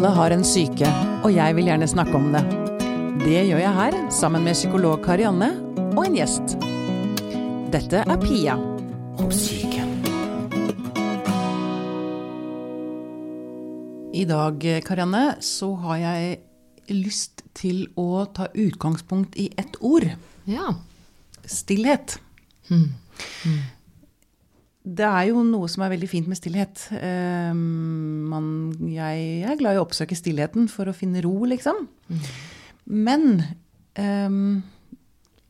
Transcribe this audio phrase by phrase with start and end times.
[0.00, 0.88] Alle har en syke,
[1.20, 2.40] og jeg vil gjerne snakke om det.
[3.20, 5.50] Det gjør jeg her, sammen med psykolog Karianne
[5.90, 6.54] og en gjest.
[7.68, 8.54] Dette er Pia
[9.20, 9.84] om syke.
[14.16, 16.40] I dag, Karianne, så har jeg
[16.96, 20.08] lyst til å ta utgangspunkt i ett ord.
[20.48, 20.78] Ja.
[21.44, 22.16] Stillhet.
[24.80, 26.86] Det er jo noe som er veldig fint med stillhet.
[26.94, 28.46] Uh, man,
[28.88, 31.84] jeg, jeg er glad i å oppsøke stillheten for å finne ro, liksom.
[32.90, 33.26] Men
[34.00, 34.62] um,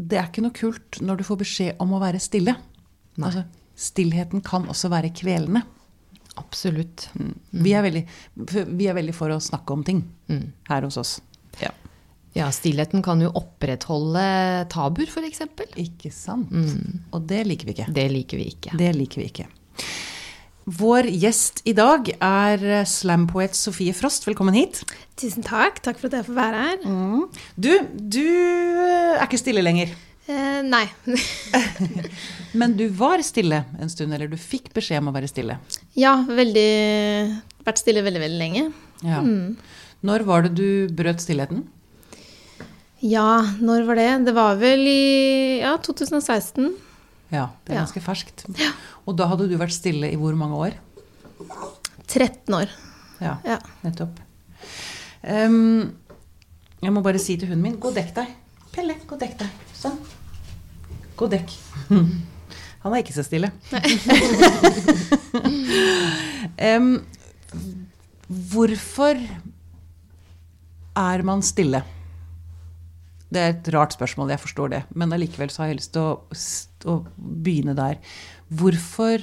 [0.00, 2.56] det er ikke noe kult når du får beskjed om å være stille.
[3.20, 3.44] Altså,
[3.78, 5.62] stillheten kan også være kvelende.
[6.40, 7.08] Absolutt.
[7.50, 8.04] Vi, er veldig,
[8.74, 10.04] vi er veldig for å snakke om ting
[10.70, 11.18] her hos oss.
[12.36, 12.50] Ja.
[12.54, 14.22] Stillheten kan jo opprettholde
[14.70, 15.42] tabuer, f.eks.
[15.80, 16.52] Ikke sant?
[17.10, 17.88] Og det liker vi ikke.
[17.94, 18.76] Det liker vi ikke.
[18.78, 19.48] Det liker vi ikke.
[20.70, 24.28] Vår gjest i dag er slampoet Sofie Frost.
[24.28, 24.82] Velkommen hit.
[25.18, 25.80] Tusen takk.
[25.82, 26.84] Takk for at jeg får være her.
[27.58, 29.90] Du, du er ikke stille lenger.
[30.30, 30.84] Eh, nei.
[32.60, 35.58] Men du var stille en stund, eller du fikk beskjed om å være stille.
[35.98, 36.70] ja, veldig
[37.66, 38.62] Vært stille veldig, veldig lenge.
[39.04, 39.18] Ja.
[40.06, 41.66] Når var det du brøt stillheten?
[43.00, 44.08] Ja, når var det?
[44.26, 46.74] Det var vel i ja, 2016.
[47.32, 47.84] Ja, det er Ja.
[47.86, 48.44] ganske ferskt.
[49.06, 50.74] Og da hadde du vært stille i hvor mange år?
[52.06, 52.68] 13 år.
[53.20, 53.58] Ja, Ja.
[53.84, 54.18] nettopp.
[55.22, 55.94] Um,
[56.82, 58.26] jeg må bare si til hunden min gå og dekk deg.
[58.72, 59.48] Pelle, gå og dekk deg.
[59.74, 59.96] Sånn.
[61.16, 61.50] Gå og dekk.
[62.82, 63.50] Han er ikke så stille.
[66.60, 67.04] um,
[68.52, 69.20] hvorfor
[70.96, 71.82] er man stille?
[73.30, 74.80] Det er et rart spørsmål, jeg forstår det.
[74.98, 76.16] Men allikevel har jeg lyst til å,
[76.90, 78.00] å begynne der.
[78.50, 79.22] Hvorfor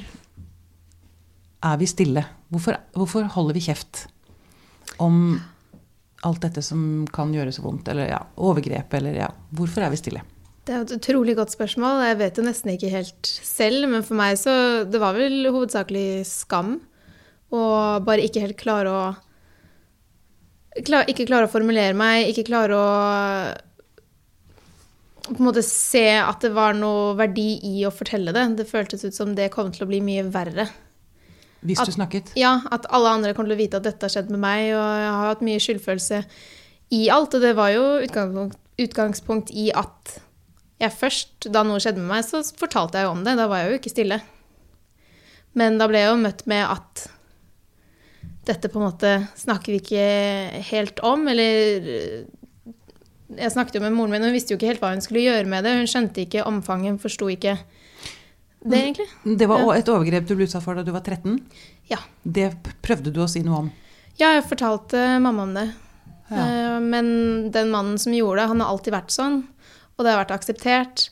[1.67, 2.23] er vi stille?
[2.53, 4.05] Hvorfor, hvorfor holder vi kjeft
[5.03, 5.37] om
[6.25, 7.91] alt dette som kan gjøre så vondt?
[7.91, 9.29] Eller ja, overgrep, eller ja.
[9.51, 10.23] Hvorfor er vi stille?
[10.67, 12.05] Det er et utrolig godt spørsmål.
[12.07, 16.25] Jeg vet jo nesten ikke helt selv, men for meg så Det var vel hovedsakelig
[16.27, 16.77] skam.
[17.55, 19.05] Og bare ikke helt klare å
[20.77, 22.89] Ikke klare å formulere meg, ikke klare å
[25.27, 28.45] på en måte se at det var noe verdi i å fortelle det.
[28.59, 30.67] Det føltes ut som det kom til å bli mye verre.
[31.65, 32.31] Hvis At- du snakket?
[32.37, 34.85] Ja, at alle andre kom til å vite at dette har skjedd med meg, og
[34.85, 36.23] jeg har hatt mye skyldfølelse
[36.91, 37.33] i alt.
[37.33, 40.19] Og det var jo utgangspunkt, utgangspunkt i at
[40.79, 43.35] jeg først, da noe skjedde med meg, så fortalte jeg jo om det.
[43.35, 44.21] Da var jeg jo ikke stille.
[45.57, 47.07] Men da ble jeg jo møtt med at
[48.45, 52.27] dette på en måte snakker vi ikke helt om, eller
[53.35, 55.25] Jeg snakket jo med moren min, og hun visste jo ikke helt hva hun skulle
[55.25, 55.73] gjøre med det.
[55.81, 57.57] Hun skjønte ikke omfanget, hun forsto ikke
[58.67, 59.07] det, egentlig.
[59.37, 61.35] Det var et overgrep du ble utsatt for da du var 13.
[61.91, 61.99] Ja.
[62.23, 62.49] Det
[62.83, 63.67] prøvde du å si noe om.
[64.17, 65.67] Ja, jeg fortalte mamma om det.
[66.31, 66.39] Ja.
[66.47, 69.37] Eh, Men den mannen som gjorde det, han har alltid vært sånn,
[69.97, 71.09] og det har vært akseptert.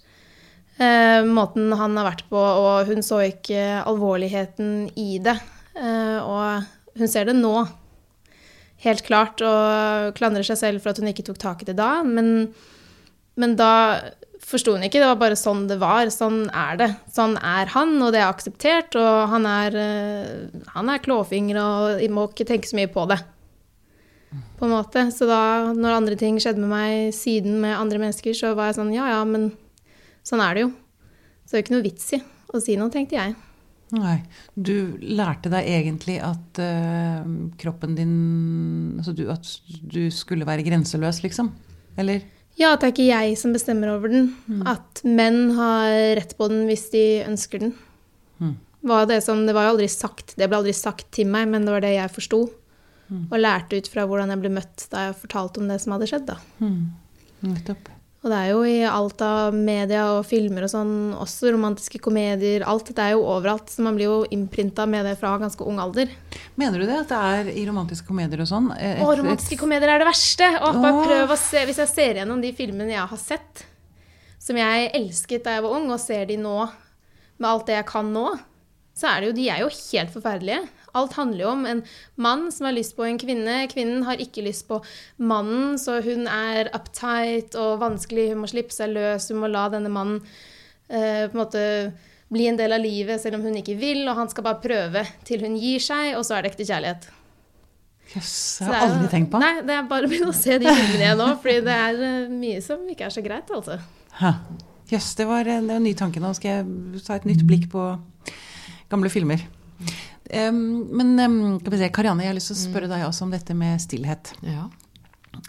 [0.80, 5.38] Eh, Måten han har vært på, og hun så ikke alvorligheten i det.
[5.75, 6.64] Eh, Og
[7.00, 7.68] hun ser det nå,
[8.85, 12.00] helt klart, og klandrer seg selv for at hun ikke tok tak i det da.
[12.07, 12.51] Men,
[13.40, 13.73] men da
[14.46, 15.01] forsto hun ikke.
[15.01, 16.09] Det var bare sånn det var.
[16.13, 16.90] Sånn er det.
[17.13, 18.97] Sånn er han, og det er akseptert.
[19.00, 23.22] Og han er, eh, han er klåfinger, og må ikke tenke så mye på det
[24.59, 25.07] på en måte.
[25.16, 28.79] Så da, når andre ting skjedde med meg siden med andre mennesker, så var jeg
[28.79, 29.51] sånn ja ja, men
[30.25, 30.72] sånn er det jo.
[31.45, 32.22] Så det er jo ikke noe vits i
[32.56, 33.35] å si noe, tenkte jeg.
[33.95, 34.17] Nei.
[34.56, 37.25] Du lærte deg egentlig at uh,
[37.61, 38.16] kroppen din
[39.00, 41.53] altså du, At du skulle være grenseløs, liksom?
[42.00, 42.25] Eller?
[42.59, 44.29] Ja, at det er ikke jeg som bestemmer over den.
[44.67, 47.73] At menn har rett på den hvis de ønsker den.
[48.39, 48.56] Mm.
[48.85, 51.66] Var det, som, det var jo aldri sagt, det ble aldri sagt til meg, men
[51.66, 52.45] det var det jeg forsto.
[53.12, 56.07] Og lærte ut fra hvordan jeg ble møtt da jeg fortalte om det som hadde
[56.09, 56.31] skjedd.
[56.31, 56.38] da.
[57.45, 57.91] Nettopp.
[58.25, 62.63] Og det er jo i alt av media og filmer og sånn, også romantiske komedier,
[62.66, 62.88] alt.
[62.90, 66.09] dette er jo overalt, så man blir jo innprinta med det fra ganske ung alder.
[66.58, 67.03] Mener du det?
[67.03, 68.72] At det er i romantiske komedier og sånn?
[68.74, 70.50] Å, romantiske komedier er det verste!
[70.57, 73.62] Og bare prøv å se, Hvis jeg ser gjennom de filmene jeg har sett,
[74.42, 76.57] som jeg elsket da jeg var ung, og ser de nå
[77.38, 78.25] med alt det jeg kan nå,
[78.98, 80.66] så er det jo, de er jo helt forferdelige.
[80.95, 81.83] Alt handler jo om en
[82.21, 83.59] mann som har lyst på en kvinne.
[83.71, 84.80] Kvinnen har ikke lyst på
[85.18, 88.31] mannen, så hun er uptight og vanskelig.
[88.33, 90.21] Hun må slippe seg løs, hun må la denne mannen
[90.88, 91.65] eh, på en måte
[92.33, 95.06] bli en del av livet selv om hun ikke vil, og han skal bare prøve
[95.27, 97.09] til hun gir seg, og så er det ekte kjærlighet.
[98.06, 99.41] Jøss, yes, det har jeg aldri tenkt på.
[99.41, 102.01] Nei, det er bare å begynne å se de filmene igjen nå, fordi det er
[102.07, 103.80] eh, mye som ikke er så greit, altså.
[104.91, 106.21] Jøss, det det var en ny tanke.
[106.21, 107.88] Nå skal jeg ta et nytt blikk på
[108.91, 109.41] gamle filmer.
[110.31, 114.33] Men se, Karianne, jeg har lyst til å spørre deg også om dette med stillhet.
[114.45, 114.68] Ja.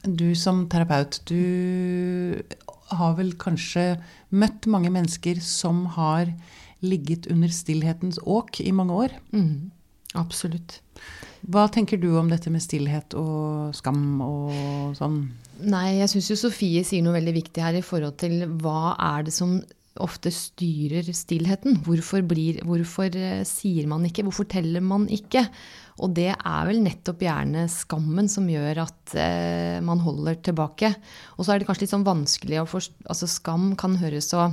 [0.05, 2.43] Du som terapeut, du
[2.93, 3.97] har vel kanskje
[4.35, 6.31] møtt mange mennesker som har
[6.85, 9.17] ligget under stillhetens åk i mange år.
[9.33, 9.71] Mm,
[10.19, 10.81] absolutt.
[11.47, 15.21] Hva tenker du om dette med stillhet og skam og sånn?
[15.63, 19.27] Nei, jeg syns jo Sofie sier noe veldig viktig her i forhold til hva er
[19.29, 19.61] det som
[20.03, 21.81] ofte styrer stillheten.
[21.87, 24.25] Hvorfor, blir, hvorfor eh, sier man ikke?
[24.27, 25.47] Hvorfor teller man ikke?
[26.05, 30.93] Og det er vel nettopp gjerne skammen som gjør at eh, man holder tilbake.
[31.37, 34.49] Og så er det kanskje litt sånn vanskelig å forstå Altså skam kan høres så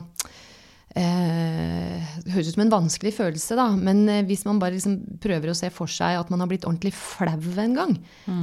[0.94, 3.66] det høres ut som en vanskelig følelse, da.
[3.74, 6.68] Men eh, hvis man bare liksom prøver å se for seg at man har blitt
[6.69, 7.95] ordentlig flau en gang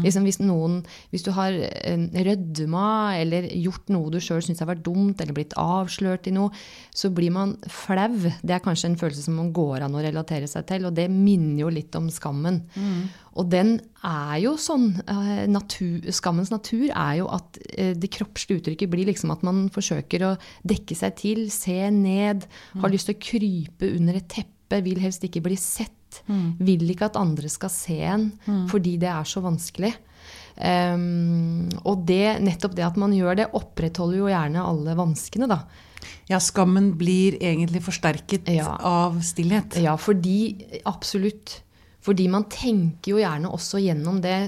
[0.04, 0.80] liksom hvis, noen,
[1.12, 5.36] hvis du har eh, rødma eller gjort noe du sjøl syns har vært dumt, eller
[5.36, 6.50] blitt avslørt i noe,
[6.94, 8.08] så blir man flau.
[8.42, 11.08] Det er kanskje en følelse som man går an å relatere seg til, og det
[11.12, 12.62] minner jo litt om skammen.
[13.38, 18.58] Og den er jo sånn eh, natur, Skammens natur er jo at eh, det kroppslige
[18.62, 20.32] uttrykket blir liksom at man forsøker å
[20.66, 22.48] dekke seg til, se ned,
[22.80, 25.94] har lyst til å krype under et teppe, vil helst ikke bli sett.
[26.58, 28.32] Vil ikke at andre skal se en,
[28.70, 29.92] fordi det er så vanskelig.
[30.60, 35.62] Um, og det, nettopp det at man gjør det, opprettholder jo gjerne alle vanskene, da.
[36.30, 38.76] Ja, skammen blir egentlig forsterket Ja.
[38.80, 39.76] av stillhet.
[39.80, 41.62] Ja, fordi Absolutt.
[42.04, 44.38] Fordi man tenker jo gjerne også gjennom det.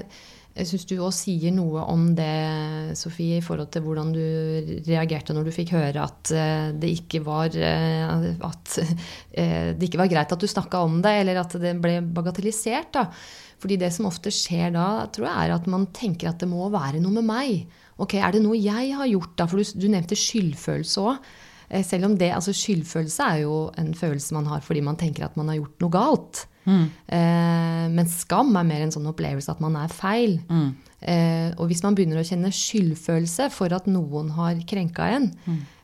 [0.53, 4.21] Jeg syns du òg sier noe om det, Sofie, i forhold til hvordan du
[4.85, 8.27] reagerte når du fikk høre at eh, det ikke var eh,
[9.41, 12.93] eh, det ikke var greit at du snakka om det, eller at det ble bagatellisert.
[12.93, 13.07] da.
[13.63, 16.69] Fordi det som ofte skjer da, tror jeg er at man tenker at det må
[16.73, 17.81] være noe med meg.
[18.03, 19.49] Ok, Er det noe jeg har gjort, da?
[19.49, 21.33] For du, du nevnte skyldfølelse òg.
[21.81, 25.37] Selv om det, altså Skyldfølelse er jo en følelse man har fordi man tenker at
[25.39, 26.43] man har gjort noe galt.
[27.07, 30.37] Eh, men skam er mer en sånn opplevelse at man er feil.
[31.01, 35.31] Eh, og hvis man begynner å kjenne skyldfølelse for at noen har krenka en,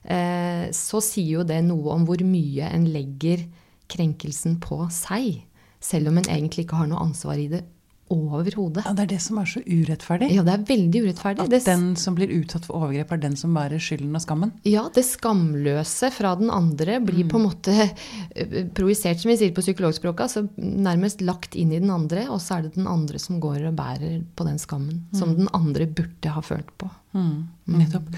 [0.06, 3.44] eh, så sier jo det noe om hvor mye en legger
[3.91, 5.44] krenkelsen på seg.
[5.80, 7.63] Selv om en egentlig ikke har noe ansvar i det
[8.10, 8.84] overhodet.
[8.86, 10.30] Ja, det er det som er så urettferdig.
[10.34, 11.46] Ja, det er veldig urettferdig.
[11.46, 14.52] At den som blir utsatt for overgrep, er den som bærer skylden og skammen.
[14.68, 17.76] ja, det skamløse fra den andre blir på en måte
[18.36, 22.42] eh, projisert, som vi sier på psykologspråket, altså nærmest lagt inn i den andre, og
[22.42, 25.86] så er det den andre som går og bærer på den skammen som den andre
[25.88, 26.90] burde ha følt på.
[27.14, 28.10] Mm, nettopp.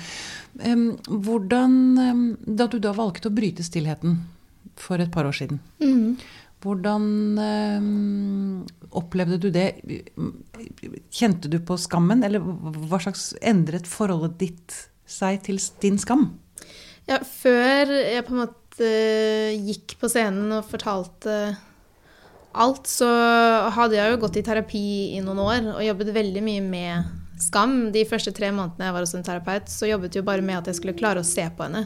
[0.68, 4.18] Em, hvordan Da du da valgte å bryte stillheten
[4.76, 5.60] for et par år siden,
[6.62, 7.06] hvordan
[7.42, 8.62] em,
[8.98, 9.68] opplevde du det?
[11.13, 14.78] Kjente du på skammen, eller hva slags endret forholdet ditt
[15.10, 16.30] seg til din skam?
[17.10, 18.92] Ja, før jeg på en måte
[19.68, 21.58] gikk på scenen og fortalte
[22.52, 23.10] alt, så
[23.75, 24.86] hadde jeg jo gått i terapi
[25.18, 27.92] i noen år og jobbet veldig mye med skam.
[27.94, 30.72] De første tre månedene jeg var hos en terapeut, så jobbet jo bare med at
[30.72, 31.86] jeg skulle klare å se på henne.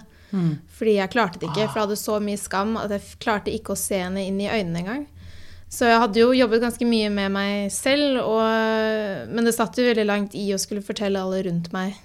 [0.78, 3.76] Fordi jeg klarte det ikke, for jeg hadde så mye skam at jeg klarte ikke
[3.76, 5.06] å se henne inn i øynene engang.
[5.72, 9.88] Så jeg hadde jo jobbet ganske mye med meg selv, og, men det satt jo
[9.88, 11.96] veldig langt i å skulle fortelle alle rundt meg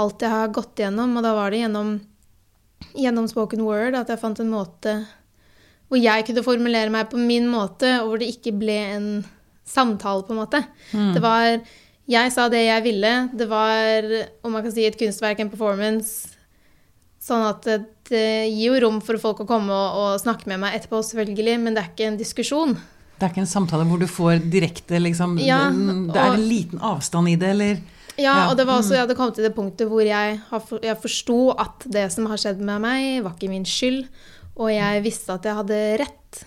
[0.00, 1.16] alt jeg har gått gjennom.
[1.18, 1.94] Og da var det gjennom,
[2.96, 4.96] gjennom spoken word at jeg fant en måte
[5.90, 9.06] hvor jeg kunne formulere meg på min måte, og hvor det ikke ble en
[9.66, 10.60] samtale, på en måte.
[11.16, 11.56] Det var
[12.10, 13.14] Jeg sa det jeg ville.
[13.36, 14.06] Det var,
[14.42, 16.34] om man kan si, et kunstverk, en performance.
[17.20, 17.66] Sånn at
[18.10, 21.60] det, gir jo rom for folk å komme og, og snakke med meg etterpå, selvfølgelig,
[21.62, 22.74] men det er ikke en diskusjon.
[23.20, 26.80] Det er ikke en samtale hvor du får direkte liksom Ja, Det er en liten
[26.80, 27.82] avstand i det, eller
[28.16, 30.96] Ja, og det var også, jeg hadde kommet til det punktet hvor jeg, for, jeg
[31.02, 34.06] forsto at det som har skjedd med meg, var ikke min skyld,
[34.56, 36.40] og jeg visste at jeg hadde rett.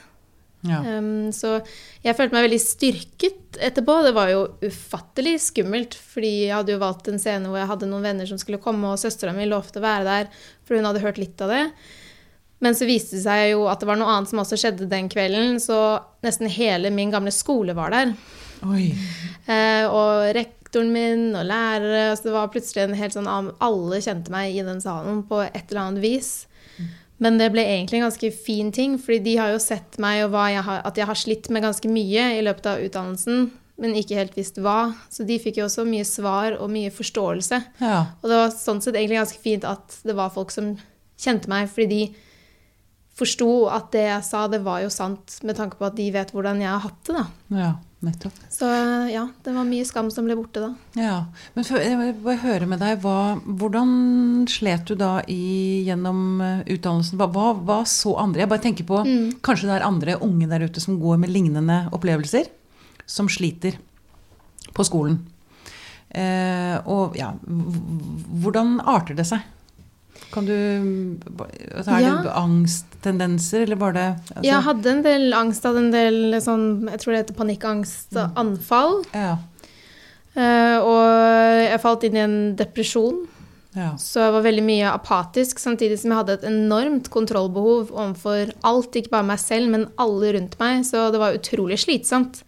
[0.64, 0.80] Ja.
[0.98, 1.58] Um, så
[2.04, 3.98] jeg følte meg veldig styrket etterpå.
[4.06, 7.90] Det var jo ufattelig skummelt, fordi jeg hadde jo valgt en scene hvor jeg hadde
[7.92, 10.32] noen venner som skulle komme, og søstera mi lovte å være der,
[10.64, 11.66] for hun hadde hørt litt av det.
[12.64, 15.12] Men så viste det seg jo at det var noe annet som også skjedde den
[15.12, 18.16] kvelden, så nesten hele min gamle skole var der.
[19.52, 22.14] Eh, og rektoren min og lærere.
[22.16, 25.66] Så det var plutselig en helt sånn Alle kjente meg i den salen på et
[25.66, 26.32] eller annet vis.
[27.24, 30.36] Men det ble egentlig en ganske fin ting, fordi de har jo sett meg og
[30.52, 33.46] jeg har, at jeg har slitt med ganske mye i løpet av utdannelsen,
[33.82, 34.94] men ikke helt visst hva.
[35.14, 37.62] Så de fikk jo også mye svar og mye forståelse.
[37.80, 38.02] Ja.
[38.22, 40.74] Og det var sånn sett egentlig ganske fint at det var folk som
[41.24, 42.04] kjente meg, fordi de
[43.18, 46.32] forsto at det jeg sa, det var jo sant, med tanke på at de vet
[46.34, 47.26] hvordan jeg har hatt det, da.
[47.54, 47.72] Ja,
[48.04, 48.40] nettopp.
[48.52, 48.70] Så
[49.12, 50.72] ja, det var mye skam som ble borte da.
[50.98, 51.18] Ja,
[51.54, 53.94] Men for, jeg vil bare høre med deg, hva, hvordan
[54.50, 57.22] slet du da i, gjennom eh, utdannelsen?
[57.22, 58.44] Hva, hva, så andre?
[58.44, 59.04] Jeg bare tenker på
[59.46, 62.50] Kanskje det er andre unge der ute som går med lignende opplevelser,
[63.06, 63.78] som sliter
[64.74, 65.22] på skolen.
[66.14, 67.32] Eh, og ja,
[68.42, 69.46] hvordan arter det seg?
[70.34, 70.54] Kan du
[71.30, 75.94] altså, Er det angsttendenser, eller var det altså, Jeg hadde en del angst, hadde en
[75.94, 79.04] del sånn, jeg tror det heter panikkangstanfall.
[79.14, 79.36] ja,
[80.34, 81.04] Uh, og
[81.62, 83.20] jeg falt inn i en depresjon.
[83.78, 83.92] ja.
[84.02, 88.98] Så jeg var veldig mye apatisk, samtidig som jeg hadde et enormt kontrollbehov overfor alt,
[88.98, 90.82] ikke bare meg selv, men alle rundt meg.
[90.90, 92.42] Så det var utrolig slitsomt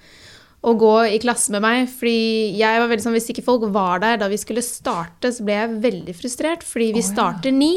[0.65, 1.87] å gå i klasse med meg.
[1.91, 5.45] Fordi jeg var veldig sånn, hvis ikke folk var der da vi skulle starte, så
[5.45, 6.65] ble jeg veldig frustrert.
[6.65, 7.09] Fordi vi oh, ja.
[7.11, 7.73] starter ni,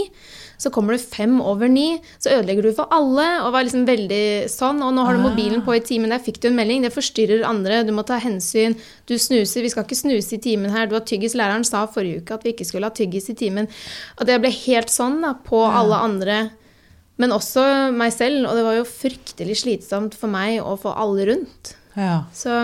[0.58, 3.26] så kommer du fem over ni, så ødelegger du for alle.
[3.44, 4.80] Og var liksom veldig sånn.
[4.86, 5.28] Og nå har du Ah.
[5.28, 6.86] mobilen på i timen, der fikk du en melding.
[6.86, 8.76] Det forstyrrer andre, du må ta hensyn.
[9.06, 10.88] Du snuser, vi skal ikke snuse i timen her.
[10.88, 11.36] Du har tyggis.
[11.36, 13.68] Læreren sa forrige uke at vi ikke skulle ha tyggis i timen.
[14.18, 16.38] Og det ble helt sånn da, på alle andre.
[17.18, 21.26] Men også meg selv, og det var jo fryktelig slitsomt for meg og for alle
[21.26, 21.74] rundt.
[21.98, 22.22] Ja.
[22.34, 22.54] Så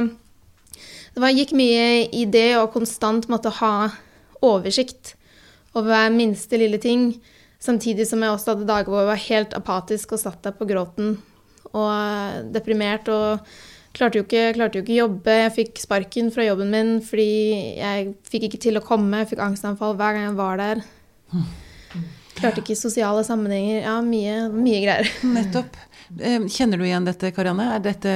[1.14, 3.74] det var, gikk mye i det å konstant måtte ha
[4.44, 5.14] oversikt
[5.74, 7.12] over hver minste lille ting.
[7.62, 10.66] Samtidig som jeg også hadde dager hvor jeg var helt apatisk og satt der på
[10.68, 11.14] gråten
[11.74, 13.46] og deprimert og
[13.94, 15.36] klarte jo ikke, klarte jo ikke jobbe.
[15.44, 19.22] Jeg fikk sparken fra jobben min fordi jeg fikk ikke til å komme.
[19.22, 20.84] Jeg fikk angstanfall hver gang jeg var der.
[22.34, 23.84] Klarte ikke sosiale sammenhenger.
[23.86, 25.10] Ja, mye, mye greier.
[25.36, 25.78] Nettopp.
[26.18, 27.70] Eh, Kjenner du igjen dette, Karianne?
[27.76, 28.14] Er dette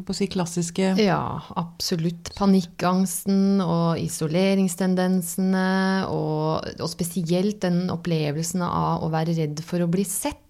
[0.00, 1.20] på å si, klassiske Ja,
[1.60, 2.32] absolutt.
[2.38, 5.66] Panikkangsten og isoleringstendensene,
[6.08, 10.40] og, og spesielt den opplevelsen av å være redd for å bli sett.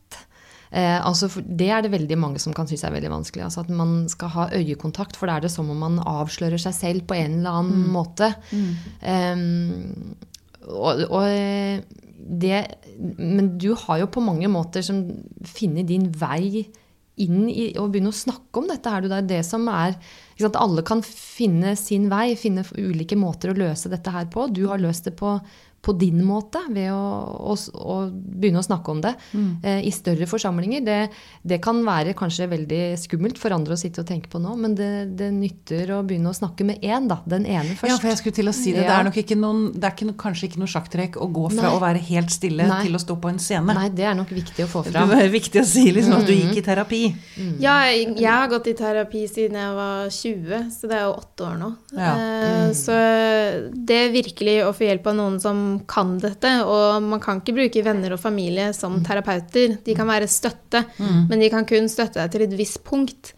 [0.73, 3.45] Eh, altså, det er det veldig mange som kan synes er veldig vanskelig.
[3.49, 6.77] Altså at man skal ha øyekontakt, for da er det som om man avslører seg
[6.79, 8.31] selv på en eller annen måte.
[9.03, 10.15] Um,
[10.71, 11.83] og, og eh,
[12.23, 12.61] det
[13.19, 15.03] Men du har jo på mange måter som
[15.43, 16.69] funnet din vei
[17.25, 19.07] inn i og begynne å snakke om dette her.
[19.07, 19.97] Det er det som er
[20.41, 24.49] sant, Alle kan finne sin vei, finne ulike måter å løse dette her på.
[24.51, 25.37] Du har løst det på,
[25.83, 26.99] på din måte ved å,
[27.51, 29.11] å, å begynne å snakke om det
[29.67, 30.85] eh, i større forsamlinger.
[30.87, 30.99] Det,
[31.43, 34.77] det kan være kanskje veldig skummelt for andre å sitte og tenke på nå, men
[34.79, 37.19] det, det nytter å begynne å snakke med én, da.
[37.27, 37.91] Den ene først.
[37.91, 38.85] Ja, for jeg skulle til å si det.
[38.87, 41.67] Det er nok ikke noen, det er ikke kanskje ikke noe sjakktrekk å gå fra
[41.67, 41.73] Nei.
[41.75, 42.79] å være helt stille Nei.
[42.87, 43.75] til å stå på en scene.
[43.75, 45.11] Nei, det er nok viktig å få fram.
[45.11, 47.03] Det er viktig å si liksom, at du gikk i terapi.
[47.63, 51.19] Ja, jeg, jeg har gått i terapi siden jeg var 20, så det er jo
[51.19, 51.73] åtte år nå.
[51.99, 52.15] Ja.
[52.15, 52.95] Eh, Så
[53.75, 56.51] det er virkelig å få hjelp av noen som kan dette.
[56.69, 59.79] Og man kan ikke bruke venner og familie som terapeuter.
[59.85, 63.33] De kan være støtte, men de kan kun støtte deg til et visst punkt.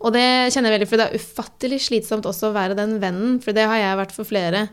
[0.00, 0.24] Og det
[0.54, 3.68] kjenner jeg veldig, for det er ufattelig slitsomt også å være den vennen, for det
[3.70, 4.66] har jeg vært for flere,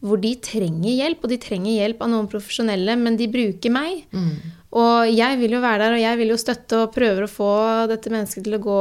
[0.00, 4.04] hvor de trenger hjelp, og de trenger hjelp av noen profesjonelle, men de bruker meg.
[4.72, 7.48] Og jeg vil jo være der, og jeg vil jo støtte og prøver å få
[7.90, 8.76] dette mennesket til å gå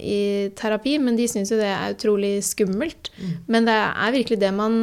[0.00, 0.20] i
[0.56, 3.10] terapi, men de syns jo det er utrolig skummelt.
[3.46, 4.78] Men det er virkelig det man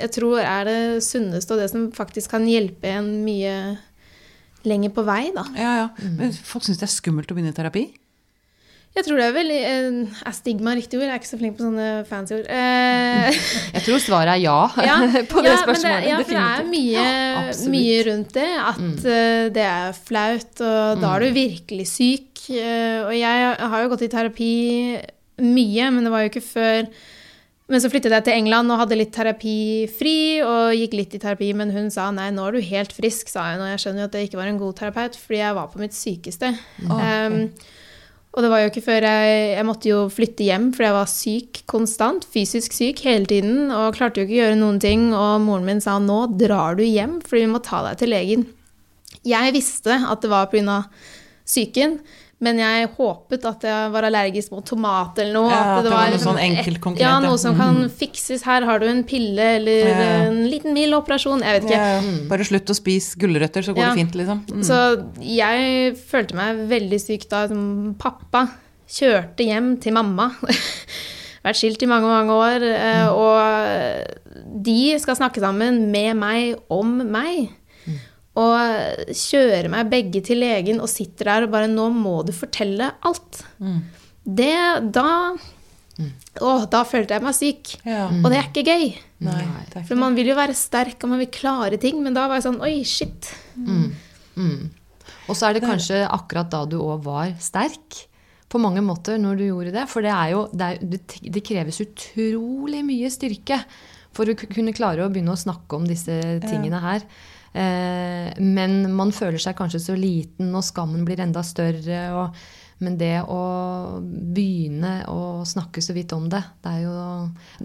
[0.00, 3.54] jeg tror er det sunneste, og det som faktisk kan hjelpe en mye
[4.68, 5.46] lenger på vei, da.
[5.56, 6.10] Ja, ja.
[6.18, 7.86] Men folk syns det er skummelt å begynne i terapi.
[8.90, 11.04] Jeg tror det er veldig eh, Er stigma riktig ord?
[11.06, 12.48] Jeg er ikke så flink på sånne fancy ord.
[12.50, 13.36] Eh,
[13.76, 14.56] Jeg tror svaret er ja,
[14.88, 14.96] ja,
[15.30, 16.08] på det ja, men spørsmålet.
[16.08, 18.48] ja, for det er mye, Ja, mye rundt det.
[18.72, 22.42] At eh, det er flaut, og da er du virkelig syk.
[22.50, 24.52] Eh, og jeg har jo gått i terapi
[25.40, 26.90] mye, men det var jo ikke før
[27.70, 31.52] Men så flyttet jeg til England og hadde litt terapifri, og gikk litt i terapi,
[31.54, 33.62] men hun sa nei, nå er du helt frisk, sa hun.
[33.62, 35.82] Og jeg skjønner jo at det ikke var en god terapeut, fordi jeg var på
[35.82, 36.50] mitt sykeste.
[36.82, 37.44] Um,
[38.30, 41.10] og det var jo ikke før jeg, jeg måtte jo flytte hjem, fordi jeg var
[41.10, 45.08] syk konstant, fysisk syk hele tiden, og klarte jo ikke å gjøre noen ting.
[45.14, 48.46] Og moren min sa nå drar du hjem, fordi vi må ta deg til legen.
[49.26, 50.84] Jeg visste at det var pga.
[51.50, 51.98] psyken,
[52.40, 55.50] men jeg håpet at jeg var allergisk mot tomat eller noe.
[55.52, 58.42] Ja, at det, det var noe liksom sånn enkelt, konkret, Ja, noe som kan fikses.
[58.48, 60.06] Her har du en pille eller Ja.
[60.30, 61.44] en liten mild operasjon.
[61.44, 61.82] Jeg vet ikke.
[61.92, 62.00] Ja,
[62.32, 64.40] bare slutt å spise gulrøtter, så går det fint, liksom.
[64.48, 64.64] Mm.
[64.64, 64.80] Så
[65.20, 67.44] jeg følte meg veldig syk da
[68.00, 68.46] pappa
[68.90, 70.30] kjørte hjem til mamma.
[71.44, 72.64] Vært skilt i mange, mange år.
[72.68, 77.50] eh, Og de skal snakke sammen med meg om meg.
[78.38, 82.92] Og kjører meg begge til legen og sitter der og bare 'Nå må du fortelle
[83.02, 83.42] alt'.
[84.24, 85.36] Det Da
[86.40, 87.74] Å, da følte jeg meg syk.
[87.84, 88.06] Ja.
[88.08, 88.94] Og det er ikke gøy.
[89.20, 92.14] Nei, det er For man vil jo være sterk og man vil klare ting, men
[92.16, 93.28] da var jeg sånn Oi, shit.
[93.56, 94.70] Mm.
[95.28, 98.06] Og så er det kanskje akkurat da du òg var sterk.
[98.50, 99.84] På mange måter når du gjorde det.
[99.90, 103.60] For det, er jo, det, er, det, det kreves utrolig mye styrke
[104.16, 106.16] for å kunne klare å begynne å snakke om disse
[106.48, 107.04] tingene her.
[107.52, 112.00] Eh, men man føler seg kanskje så liten, og skammen blir enda større.
[112.14, 112.38] Og,
[112.84, 113.40] men det å
[114.00, 116.94] begynne å snakke så vidt om det, det er jo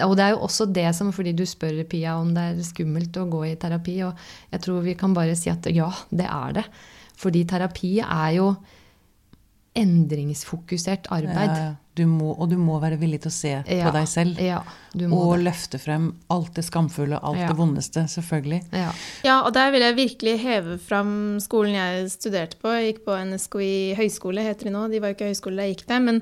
[0.09, 3.15] Og det er jo også det som Fordi du spør Pia om det er skummelt
[3.15, 6.59] å gå i terapi, og jeg tror vi kan bare si at ja, det er
[6.59, 6.65] det.
[7.15, 8.49] Fordi terapi er jo
[9.75, 11.51] endringsfokusert arbeid.
[11.51, 14.39] Ja, du må, og du må være villig til å se ja, på deg selv.
[14.43, 14.59] Ja,
[15.05, 15.45] og det.
[15.47, 18.03] løfte frem alt det skamfulle, alt det vondeste.
[18.11, 18.61] Selvfølgelig.
[18.75, 19.37] Ja.
[19.37, 22.73] og der vil jeg virkelig heve fram skolen jeg studerte på.
[22.75, 24.85] Jeg gikk på NSKI høyskole, heter de nå.
[24.91, 26.05] De var jo ikke høyskole da jeg gikk der.
[26.09, 26.21] men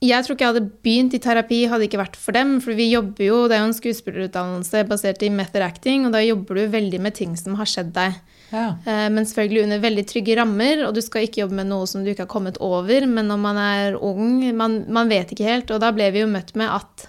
[0.00, 2.54] jeg tror ikke jeg hadde begynt i terapi hadde ikke vært for dem.
[2.64, 6.22] For vi jobber jo, det er jo en skuespillerutdannelse basert i method acting, og da
[6.24, 8.16] jobber du veldig med ting som har skjedd deg.
[8.50, 8.74] Ja.
[8.84, 12.04] Eh, men selvfølgelig under veldig trygge rammer, og du skal ikke jobbe med noe som
[12.04, 13.06] du ikke har kommet over.
[13.06, 15.72] Men når man er ung, man, man vet ikke helt.
[15.74, 17.08] Og da ble vi jo møtt med at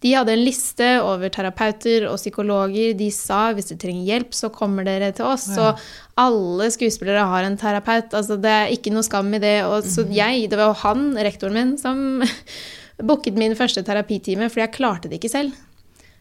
[0.00, 2.94] de hadde en liste over terapeuter og psykologer.
[2.96, 5.44] De sa hvis du trenger hjelp, så kommer dere til oss.
[5.52, 5.56] Ja.
[5.56, 8.14] Så alle skuespillere har en terapeut.
[8.16, 9.58] Altså, det er ikke noe skam i det.
[9.68, 10.14] Og så mhm.
[10.16, 12.24] jeg, det var jo han, rektoren min, som
[13.10, 15.52] booket min første terapitime, fordi jeg klarte det ikke selv.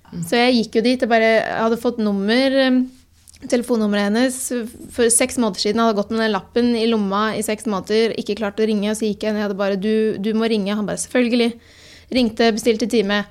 [0.09, 0.23] Mm.
[0.25, 1.03] Så jeg gikk jo dit.
[1.05, 2.83] Jeg bare hadde fått nummer um,
[3.48, 4.38] telefonnummeret hennes
[4.91, 5.79] for seks måneder siden.
[5.79, 8.89] Jeg hadde gått med den lappen i lomma i seks måneder, ikke klart å ringe.
[8.91, 10.75] Og så gikk jeg ned og bare du, du må ringe.
[10.75, 11.53] Han bare selvfølgelig.
[12.15, 13.24] Ringte, bestilte time.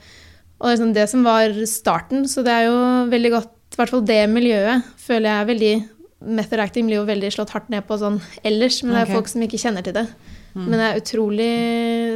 [0.58, 2.24] Og det liksom det som var starten.
[2.30, 2.80] Så det er jo
[3.12, 5.76] veldig godt, i hvert fall det miljøet, føler jeg er veldig
[6.18, 9.14] Method acting blir jo veldig slått hardt ned på sånn ellers, men det er okay.
[9.20, 10.02] folk som ikke kjenner til det.
[10.50, 10.64] Mm.
[10.64, 11.52] Men det er utrolig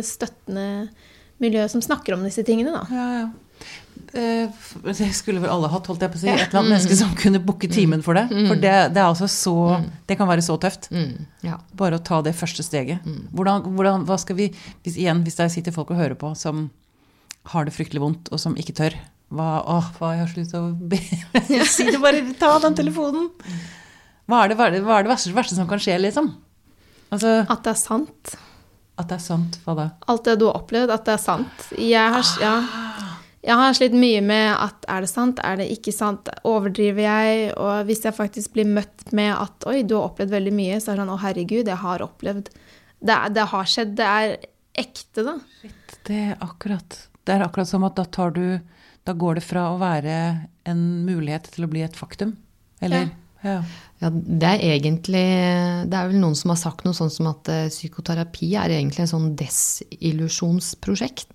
[0.03, 0.65] støttende
[1.43, 2.83] miljø som snakker om disse tingene, da.
[2.91, 3.29] Ja, ja.
[4.13, 4.49] Eh,
[4.85, 6.29] det skulle vel alle hatt, holdt jeg på å si.
[6.29, 7.75] Et eller annet menneske som kunne booke mm.
[7.75, 8.27] timen for det.
[8.33, 8.51] Mm.
[8.51, 9.57] For det, det, er altså så
[10.09, 10.91] Det kan være så tøft.
[11.47, 11.59] Ja.
[11.79, 13.05] Bare å ta det første steget.
[13.33, 16.69] Hvordan, hvordan, hva skal vi hvis, Igjen, hvis det sitter folk og hører på som
[17.51, 18.95] har det fryktelig vondt, og som ikke tør.
[19.33, 20.99] Hva, åh, hva jeg har slutt å be
[21.73, 23.31] Si det, bare ta den telefonen!
[24.29, 26.29] Hva er det, hva er det, hva er det verste, verste, som kan skje, liksom?
[27.13, 28.35] Altså, at det er sant.
[29.01, 29.87] At det er sant, hva da?
[30.13, 31.67] Alt det du har opplevd, at det er sant.
[31.81, 32.55] Jeg har, ja,
[33.43, 36.31] jeg har slitt mye med at er det sant, er det ikke sant?
[36.47, 37.49] Overdriver jeg?
[37.59, 40.93] Og hvis jeg faktisk blir møtt med at oi, du har opplevd veldig mye, så
[40.93, 42.53] er det sånn å herregud, jeg har opplevd
[43.03, 43.97] Det, det har skjedd.
[43.99, 44.37] Det er
[44.79, 45.35] ekte, da.
[45.59, 48.59] Shit, det er akkurat det er akkurat som at da tar du
[49.07, 50.15] Da går det fra å være
[50.69, 52.37] en mulighet til å bli et faktum.
[52.83, 53.09] Eller?
[53.43, 53.65] Ja.
[53.99, 54.09] ja.
[54.11, 55.27] det er egentlig
[55.91, 59.03] Det er vel noen som har sagt noe sånn som at uh, psykoterapi er egentlig
[59.03, 61.35] en sånn desillusjonsprosjekt.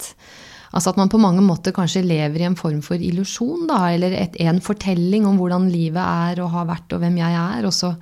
[0.73, 4.15] Altså at man på mange måter kanskje lever i en form for illusjon, da, eller
[4.17, 7.75] et, en fortelling om hvordan livet er og har vært, og hvem jeg er, og
[7.75, 7.93] så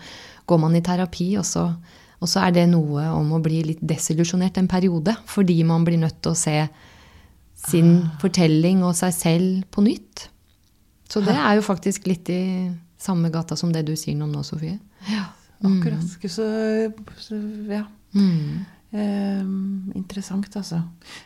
[0.50, 1.68] går man i terapi, og så,
[2.20, 6.02] og så er det noe om å bli litt desillusjonert en periode, fordi man blir
[6.02, 6.58] nødt til å se
[7.66, 8.16] sin ah.
[8.22, 10.28] fortelling og seg selv på nytt.
[11.10, 12.44] Så det er jo faktisk litt i
[13.02, 14.80] samme gata som det du sier om nå, Sofie.
[15.10, 15.28] Ja,
[15.62, 16.02] akkurat.
[16.02, 16.30] Mm.
[16.30, 16.48] Så,
[17.22, 17.84] så, ja.
[18.18, 18.66] Mm.
[18.96, 20.80] Um, interessant, altså.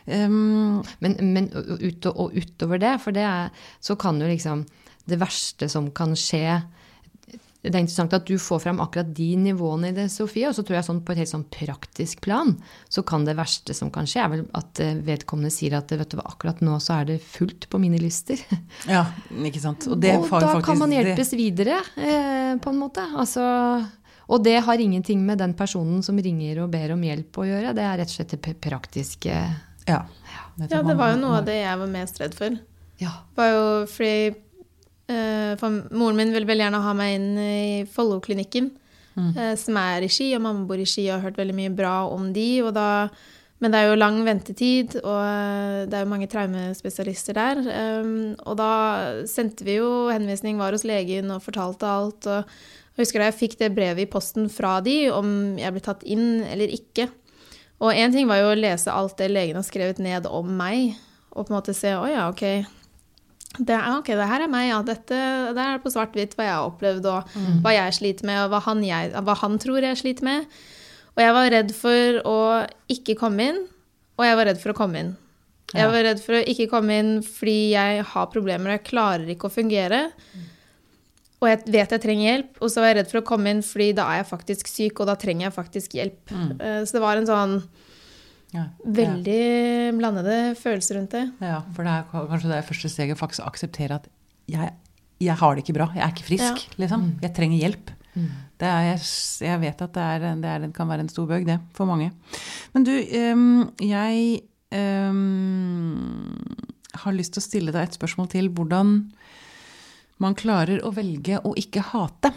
[0.06, 4.66] Um, men, men ut, og utover det, for det er, så kan jo liksom
[5.10, 6.60] Det verste som kan skje
[7.60, 10.48] det er interessant at du får fram akkurat de nivåene i det, Sofie.
[10.48, 12.54] Og så tror jeg sånn på et helt sånn praktisk plan
[12.88, 16.08] så kan det verste som kan skje, er vel at eh, vedkommende sier at vet
[16.08, 18.40] du hva, akkurat nå så er det fullt på mine lister.
[18.88, 19.04] Ja,
[19.44, 19.84] ikke sant.
[19.90, 21.38] Og, og da faktisk, kan man hjelpes det...
[21.38, 23.04] videre, eh, på en måte.
[23.20, 23.44] Altså,
[24.30, 27.72] og det har ingenting med den personen som ringer og ber om hjelp å gjøre.
[27.74, 29.40] Det er rett og slett det praktiske.
[29.88, 30.04] Ja.
[30.06, 32.54] ja, det var jo noe av det jeg var mest redd for.
[33.00, 33.16] Ja.
[33.32, 34.30] Det var jo fordi
[35.10, 38.70] uh, for moren min ville veldig gjerne ha meg inn i Follo-klinikken,
[39.16, 39.30] mm.
[39.34, 41.74] uh, som er i Ski, og mamma bor i Ski og har hørt veldig mye
[41.74, 42.48] bra om de.
[42.76, 42.88] Da,
[43.60, 47.58] men det er jo lang ventetid, og eh, det er jo mange traumespesialister der.
[48.48, 48.70] Og da
[49.28, 52.24] sendte vi jo henvisning, var hos legen og fortalte alt.
[52.24, 55.82] og jeg husker da jeg fikk det brevet i posten fra de om jeg ble
[55.84, 57.08] tatt inn eller ikke.
[57.80, 60.98] Og én ting var jo å lese alt det legen har skrevet ned om meg,
[61.30, 62.66] og på en måte se å ja, ok,
[63.58, 64.82] det, ok, det her er meg, ja.
[64.86, 65.16] Dette,
[65.56, 67.56] det er på svart-hvitt hva jeg har opplevd, og mm.
[67.64, 70.60] hva jeg sliter med, og hva han, jeg, hva han, tror jeg sliter med.
[71.16, 72.36] Og jeg var redd for å
[72.92, 73.64] ikke komme inn,
[74.20, 75.10] og jeg var redd for å komme inn.
[75.70, 79.28] Jeg var redd for å ikke komme inn fordi jeg har problemer og jeg klarer
[79.30, 80.00] ikke å fungere.
[81.40, 83.62] Og jeg vet jeg trenger hjelp, og så var jeg redd for å komme inn
[83.64, 86.20] fordi da er jeg faktisk syk, og da trenger jeg faktisk hjelp.
[86.34, 86.50] Mm.
[86.58, 87.54] Eh, så det var en sånn
[88.50, 89.92] ja, Veldig ja.
[89.94, 91.22] blandede følelser rundt det.
[91.38, 94.08] Ja, for det er kanskje det første steget faktisk å akseptere at
[94.50, 94.72] jeg,
[95.22, 95.86] jeg, har det ikke bra.
[95.94, 96.78] Jeg er ikke frisk, ja.
[96.82, 97.06] liksom.
[97.06, 97.16] Mm.
[97.22, 97.92] Jeg trenger hjelp.
[98.60, 99.02] Det er, jeg,
[99.46, 101.88] jeg vet at det, er, det, er, det, kan være en stor bøg, det, for
[101.88, 102.10] mange.
[102.74, 102.92] Men du,
[103.32, 104.42] um, jeg
[104.74, 106.42] um,
[107.04, 108.50] har lyst til å stille deg et spørsmål til.
[108.52, 108.96] Hvordan
[110.20, 112.32] man klarer å velge å ikke hate.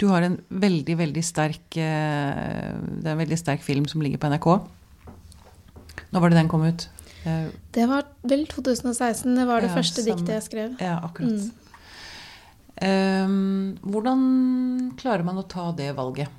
[0.00, 4.20] Du har en veldig, veldig sterk uh, Det er en veldig sterk film som ligger
[4.20, 4.48] på NRK.
[6.10, 6.86] Når var det den kom ut?
[7.26, 9.34] Uh, det var vel 2016.
[9.36, 10.76] Det var det ja, første diktet jeg skrev.
[10.80, 11.36] Ja, akkurat.
[11.36, 11.56] Mm.
[12.80, 14.20] Um, hvordan
[14.96, 16.32] klarer man å ta det valget?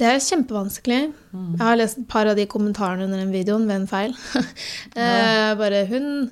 [0.00, 1.00] Det er kjempevanskelig.
[1.36, 1.48] Mm.
[1.58, 4.16] Jeg har lest et par av de kommentarene under den videoen ved en feil.
[4.96, 5.52] Ja.
[5.60, 6.30] bare hun,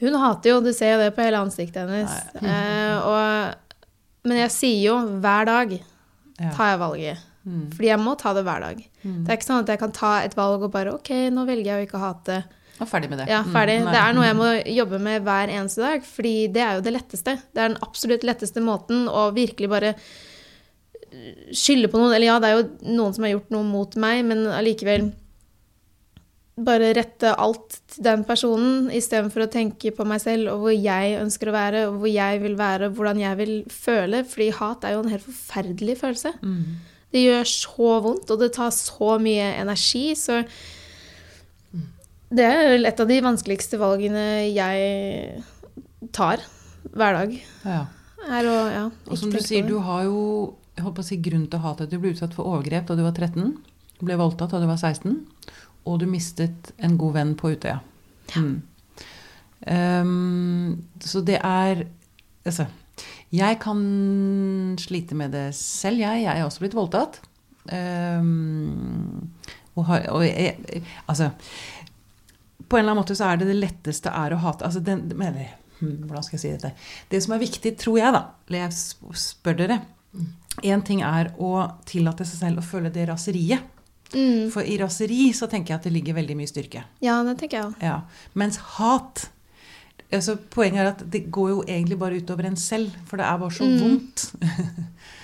[0.00, 2.12] hun hater jo, du ser jo det på hele ansiktet hennes.
[2.40, 3.82] Eh, og,
[4.28, 5.74] men jeg sier jo hver dag
[6.40, 7.26] tar jeg valget.
[7.44, 7.66] Mm.
[7.72, 8.80] Fordi jeg må ta det hver dag.
[9.02, 9.20] Mm.
[9.24, 11.72] Det er ikke sånn at jeg kan ta et valg og bare OK, nå velger
[11.72, 12.40] jeg å ikke hate.
[12.80, 13.28] Og ferdig med det.
[13.28, 13.76] Ja, ferdig.
[13.82, 16.84] Mm, det er noe jeg må jobbe med hver eneste dag, fordi det er jo
[16.86, 17.36] det letteste.
[17.52, 19.94] Det er den absolutt letteste måten å virkelig bare
[21.56, 22.14] skylde på noen.
[22.16, 25.10] Eller ja, det er jo noen som har gjort noe mot meg, men allikevel
[26.66, 31.16] bare rette alt til den personen istedenfor å tenke på meg selv og hvor jeg
[31.20, 34.22] ønsker å være, og hvor jeg vil være, og hvordan jeg vil føle.
[34.28, 36.34] Fordi hat er jo en helt forferdelig følelse.
[36.42, 36.62] Mm.
[37.10, 40.04] Det gjør så vondt, og det tar så mye energi.
[40.18, 40.42] Så
[42.30, 45.40] det er vel et av de vanskeligste valgene jeg
[46.14, 46.44] tar
[46.94, 47.34] hver dag.
[47.66, 47.82] Ja.
[48.20, 50.20] Å, ja, og som du sier, du har jo
[50.80, 52.94] jeg håper å si, grunn til å hate at du ble utsatt for overgrep da
[52.96, 53.50] du var 13.
[54.00, 55.18] Ble voldtatt da du var 16.
[55.88, 57.78] Og du mistet en god venn på Utøya.
[58.34, 58.42] Ja.
[58.42, 58.58] Mm.
[59.60, 61.82] Um, så det er
[62.40, 62.64] Altså,
[63.36, 63.80] jeg kan
[64.80, 66.22] slite med det selv, jeg.
[66.24, 67.18] Jeg er også blitt voldtatt.
[67.68, 69.28] Um,
[69.76, 71.28] og har, og jeg, altså
[72.70, 75.04] på en eller annen måte så er det det letteste er å hate altså den,
[75.18, 76.70] mener, hmm, Hvordan skal jeg si dette?
[77.10, 79.80] Det som er viktig, tror jeg, da eller Jeg spør dere.
[80.66, 81.52] Én ting er å
[81.88, 83.66] tillate seg selv å føle det raseriet.
[84.14, 84.48] Mm.
[84.52, 86.84] For i raseri så tenker jeg at det ligger veldig mye styrke.
[87.04, 87.84] Ja, det tenker jeg også.
[87.84, 88.00] Ja.
[88.38, 89.28] Mens hat
[90.10, 93.36] altså Poenget er at det går jo egentlig bare utover en selv, for det er
[93.38, 93.80] bare så mm.
[93.80, 94.30] vondt.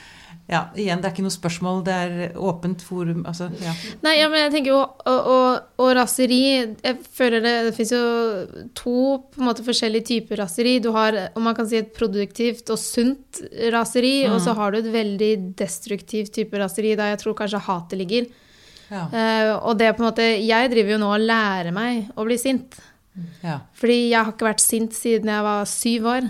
[0.46, 3.24] Ja, igjen, det er ikke noe spørsmål, det er åpent forum.
[3.26, 3.72] Altså, ja.
[4.04, 7.90] Nei, ja, men jeg tenker jo Og, og, og raseri Jeg føler det Det fins
[7.90, 8.02] jo
[8.78, 8.94] to
[9.32, 10.76] på en måte forskjellige typer raseri.
[10.78, 13.42] Du har, om man kan si, et produktivt og sunt
[13.74, 14.36] raseri, mm.
[14.36, 18.30] og så har du et veldig destruktivt type raseri der jeg tror kanskje hatet ligger.
[18.92, 19.04] Ja.
[19.10, 22.26] Uh, og det er på en måte Jeg driver jo nå og lærer meg å
[22.28, 22.78] bli sint.
[23.42, 23.60] Ja.
[23.78, 26.28] Fordi jeg har ikke vært sint siden jeg var syv år.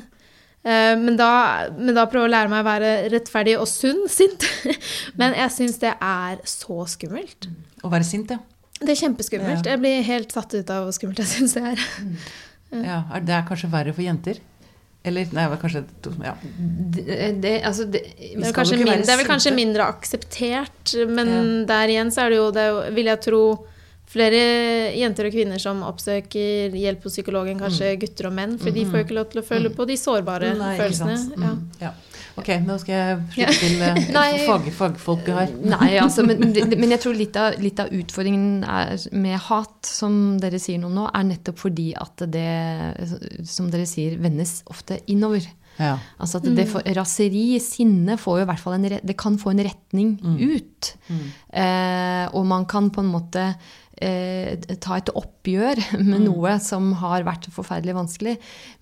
[0.67, 1.31] Uh, men da,
[1.77, 4.49] men da prøve å lære meg å være rettferdig og sunn sint.
[5.21, 7.47] Men jeg syns det er så skummelt.
[7.87, 8.41] Å være sint, ja.
[8.81, 9.63] Det er kjempeskummelt.
[9.63, 9.77] Ja.
[9.77, 11.87] Jeg blir helt satt ut av hvor skummelt jeg syns det er.
[12.83, 14.43] Ja, Det er kanskje verre for jenter?
[15.07, 15.85] Eller nei, kanskje
[16.25, 16.35] ja.
[16.43, 17.07] Det,
[17.43, 21.41] det, altså, det, det, er mindre, det, er vel kanskje mindre akseptert, men ja.
[21.71, 22.67] der igjen så er det jo, det
[22.97, 23.43] vil jeg tro
[24.11, 24.41] flere
[24.97, 28.01] jenter og kvinner som oppsøker hjelp hos psykologen, kanskje mm.
[28.03, 29.77] gutter og menn, for de får jo ikke lov til å føle mm.
[29.79, 31.51] på de sårbare Nei, følelsene.
[31.83, 31.95] Ja.
[32.37, 35.53] Ok, nå skal jeg slutte til uh, fag, fagfolket her.
[35.73, 36.43] Nei, altså, men,
[36.81, 38.65] men, jeg tror litt av, litt av, utfordringen
[39.17, 42.49] med hat, som dere sier noe nå, er nettopp fordi at det,
[43.49, 45.49] som dere sier, vendes ofte innover.
[45.81, 45.97] Ja.
[46.23, 49.53] Altså at det for, Raseri, sinne, får jo i hvert fall en, det kan få
[49.53, 50.39] en retning mm.
[50.57, 50.93] ut.
[51.09, 51.27] Mm.
[51.63, 53.45] Eh, og man kan på en måte
[54.01, 56.27] eh, ta et oppgjør med mm.
[56.29, 58.37] noe som har vært forferdelig vanskelig.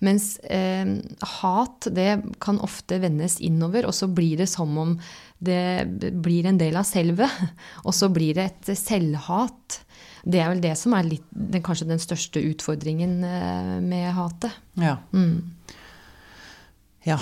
[0.05, 0.97] Mens eh,
[1.39, 2.09] hat, det
[2.43, 4.97] kan ofte vendes innover, og så blir det som om
[5.45, 7.31] det blir en del av selvet.
[7.87, 9.81] Og så blir det et selvhat.
[10.25, 14.55] Det er vel det som er litt, den, kanskje den største utfordringen eh, med hatet.
[14.79, 14.97] Ja.
[15.13, 15.54] Mm.
[17.05, 17.19] Ja.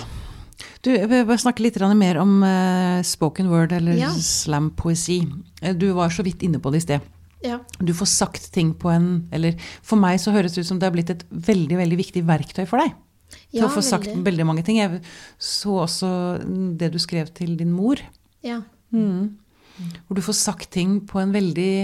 [0.84, 4.10] Du, jeg vil snakke litt mer om uh, spoken word, eller ja.
[4.12, 5.22] slampoesi.
[5.80, 7.10] Du var så vidt inne på det i sted.
[7.44, 7.58] Ja.
[7.78, 10.88] Du får sagt ting på en Eller for meg så høres det ut som det
[10.88, 12.94] har blitt et veldig veldig viktig verktøy for deg.
[13.34, 14.24] Til ja, å få sagt veldig.
[14.28, 14.78] veldig mange ting.
[14.80, 15.02] Jeg
[15.40, 16.10] så også
[16.78, 18.00] det du skrev til din mor.
[18.44, 18.62] Ja.
[18.94, 19.34] Mm.
[20.06, 21.74] Hvor du får sagt ting på en veldig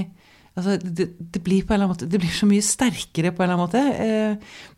[0.56, 3.42] altså det, det, blir på en eller annen måte, det blir så mye sterkere på
[3.42, 3.82] en eller annen måte.
[4.04, 4.36] Eh,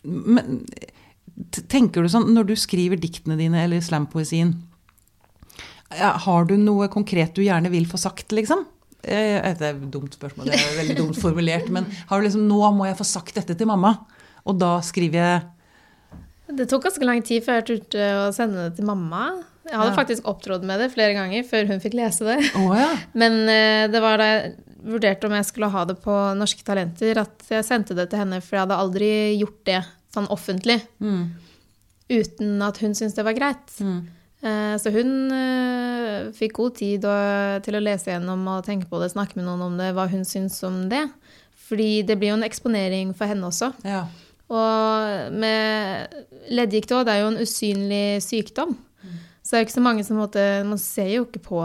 [0.09, 0.65] men
[1.73, 4.55] tenker du sånn når du skriver diktene dine eller slampoesien
[5.93, 8.67] Har du noe konkret du gjerne vil få sagt, liksom?
[9.03, 11.69] Eh, det er et dumt spørsmål, det er veldig dumt formulert.
[11.75, 13.99] Men har du liksom 'Nå må jeg få sagt dette til mamma',
[14.47, 15.43] og da skriver jeg
[16.57, 19.43] Det tok ganske lang tid før jeg turte å sende det til mamma.
[19.65, 19.97] Jeg hadde ja.
[19.97, 22.39] faktisk opptrådt med det flere ganger før hun fikk lese det.
[22.59, 22.91] Oh, ja.
[23.21, 27.23] Men eh, det var da jeg vurderte om jeg skulle ha det på Norske Talenter,
[27.23, 29.81] at jeg sendte det til henne, for jeg hadde aldri gjort det
[30.13, 31.23] sånn offentlig mm.
[32.13, 33.73] uten at hun syntes det var greit.
[33.81, 34.01] Mm.
[34.43, 37.07] Eh, Så hun eh, fikk god tid
[37.65, 40.27] til å lese gjennom og tenke på det, snakke med noen om det, hva hun
[40.29, 41.07] syns om det.
[41.69, 43.71] Fordi det blir jo en eksponering for henne også.
[43.87, 44.05] Ja.
[44.53, 46.13] Og med
[46.53, 48.75] leddgikt òg, det er jo en usynlig sykdom.
[49.43, 51.63] Så det er jo ikke så mange som måtte Man ser jo ikke på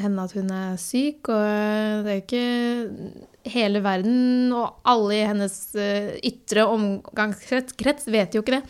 [0.00, 5.26] henne at hun er syk, og det er jo ikke Hele verden og alle i
[5.28, 8.64] hennes eh, ytre omgangskrets vet jo ikke det.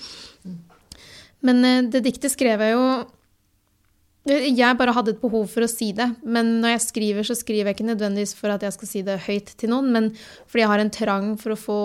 [1.46, 2.85] Men eh, det diktet skrev jeg jo
[4.28, 6.06] jeg bare hadde et behov for å si det.
[6.22, 9.16] Men når jeg skriver, så skriver jeg ikke nødvendigvis for at jeg skal si det
[9.24, 10.11] høyt til noen, men
[10.44, 11.78] fordi jeg har en trang for å få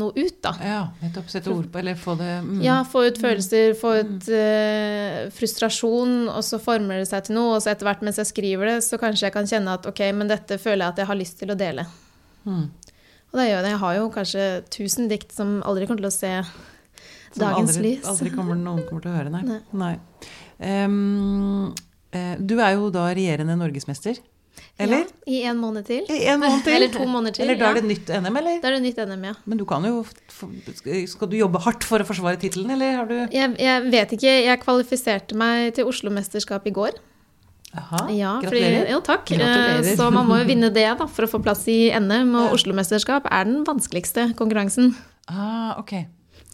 [0.00, 0.54] noe ut, da.
[0.64, 1.28] ja, nettopp.
[1.30, 2.64] Sette ord på, eller få det mm.
[2.64, 7.58] Ja, få ut følelser, få ut uh, frustrasjon, og så former det seg til noe.
[7.58, 10.02] Og så etter hvert mens jeg skriver det, så kanskje jeg kan kjenne at ok,
[10.16, 11.84] men dette føler jeg at jeg har lyst til å dele.
[12.46, 12.70] Mm.
[13.32, 13.72] Og det gjør det.
[13.74, 16.30] Jeg har jo kanskje 1000 dikt som aldri kommer til å se
[17.34, 18.06] Som dagens aldri, lys.
[18.12, 19.42] aldri kommer noen kommer til å høre, nei.
[19.50, 19.60] Nei.
[19.82, 19.94] nei.
[22.16, 24.22] Eh, du er jo da regjerende norgesmester,
[24.80, 25.04] eller?
[25.26, 26.04] Ja, I en måned til.
[26.12, 26.76] I En måned til?
[26.76, 27.44] Eller to måneder til.
[27.46, 28.60] Eller da er det nytt NM, eller?
[28.60, 29.34] Da er det nytt NM, ja.
[29.44, 30.04] Men du kan jo
[31.08, 34.34] Skal du jobbe hardt for å forsvare tittelen, eller har du Jeg, jeg vet ikke.
[34.46, 37.00] Jeg kvalifiserte meg til Oslo-mesterskap i går.
[37.76, 38.90] Aha, Ja, fordi, gratulerer.
[38.90, 39.24] jo, takk.
[39.26, 39.84] Gratulerer.
[39.84, 42.34] Eh, Så man må jo vinne det da, for å få plass i NM.
[42.34, 44.94] Og Oslo-mesterskap er den vanskeligste konkurransen.
[45.28, 46.06] Ah, ok.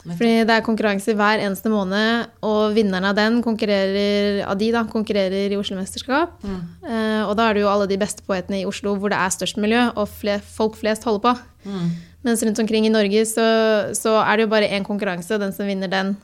[0.03, 4.83] Fordi det er konkurranse hver eneste måned, og vinneren av den konkurrerer, av de da,
[4.91, 6.33] konkurrerer i Oslo-mesterskap.
[6.43, 6.63] Mm.
[6.83, 9.31] Eh, og da er det jo alle de beste poetene i Oslo hvor det er
[9.31, 11.37] størst miljø, og fle, folk flest holder på.
[11.71, 11.87] Mm.
[12.25, 13.47] Mens rundt omkring i Norge så,
[13.95, 16.17] så er det jo bare én konkurranse, og den som vinner den,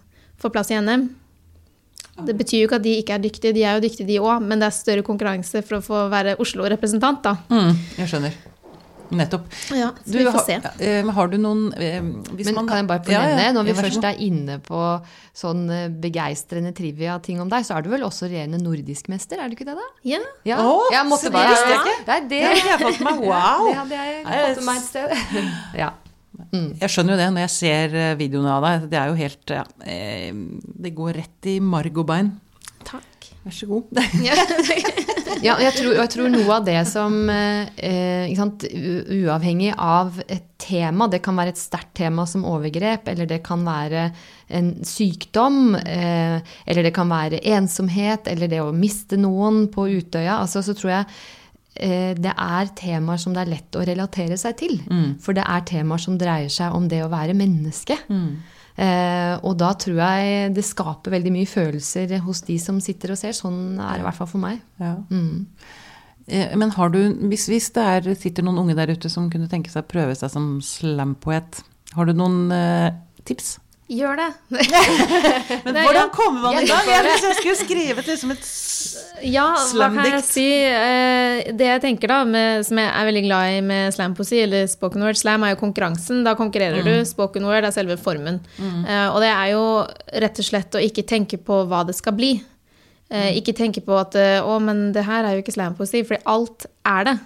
[0.42, 1.08] får plass i NM.
[2.26, 4.42] Det betyr jo ikke at de ikke er dyktige, de er jo dyktige de òg,
[4.42, 7.36] men det er større konkurranse for å få være Oslo-representant, da.
[7.52, 8.38] Mm, jeg skjønner.
[9.08, 9.46] Nettopp.
[9.72, 10.56] Ja, så Du, vi får har, se.
[10.84, 12.02] eh, har du noen eh,
[12.36, 14.80] hvis Men man, kan jeg bare fornevne, Ja, ja, når vi først er inne på
[15.32, 19.48] sånn eh, begeistrende trivia-ting om deg, så er du vel også regjerende nordisk mester, er
[19.48, 19.86] du ikke det, da?
[20.04, 20.20] Ja.
[20.44, 21.96] Ja, Oh, jeg så måtte det bare visste jeg ikke.
[22.10, 23.24] Nei, det, Det hadde jeg fått meg.
[23.32, 23.64] Wow!
[23.70, 25.08] det hadde jeg fått meg et sted.
[25.86, 25.90] ja.
[26.52, 28.88] Jeg skjønner jo det når jeg ser eh, videoene av deg.
[28.92, 30.30] Det er jo helt ja, eh,
[30.84, 32.32] Det går rett i marg og bein.
[32.88, 33.30] Takk.
[33.44, 33.98] Vær så god.
[35.44, 40.46] Ja, jeg tror, jeg tror noe av det som eh, ikke sant, Uavhengig av et
[40.58, 44.08] tema, det kan være et sterkt tema som overgrep, eller det kan være
[44.58, 50.40] en sykdom, eh, eller det kan være ensomhet, eller det å miste noen på Utøya,
[50.40, 51.37] altså, så tror jeg eh,
[51.78, 54.78] det er temaer som det er lett å relatere seg til.
[55.22, 57.96] For det er temaer som dreier seg om det å være menneske.
[58.78, 63.18] Eh, og da tror jeg det skaper veldig mye følelser hos de som sitter og
[63.18, 63.34] ser.
[63.34, 64.60] Sånn er det i hvert fall for meg.
[64.78, 64.92] Ja.
[65.10, 65.46] Mm.
[66.28, 69.50] Eh, Men har du, hvis, hvis det er, sitter noen unge der ute som kunne
[69.50, 71.62] tenke seg å prøve seg som slampoet,
[71.96, 72.92] har du noen eh,
[73.26, 73.56] tips?
[73.88, 74.26] Gjør det.
[75.64, 76.88] Men Det er- hvordan kommer man i gang?
[76.90, 78.48] Jeg, hvis jeg skulle skrevet til som et
[79.24, 80.26] Ja, Slamdikt.
[80.28, 80.44] si?
[80.68, 84.68] Eh, Det jeg tenker da, med, som jeg er veldig glad i med slampoesi, eller
[84.70, 86.20] spoken word Slam er jo konkurransen.
[86.26, 86.92] Da konkurrerer du.
[87.08, 88.38] Spoken word er selve formen.
[88.60, 89.64] Eh, og det er jo
[90.26, 92.34] rett og slett å ikke tenke på hva det skal bli.
[93.10, 96.68] Eh, ikke tenke på at å, men det her er jo ikke slampoesi, fordi alt
[96.86, 97.16] er det.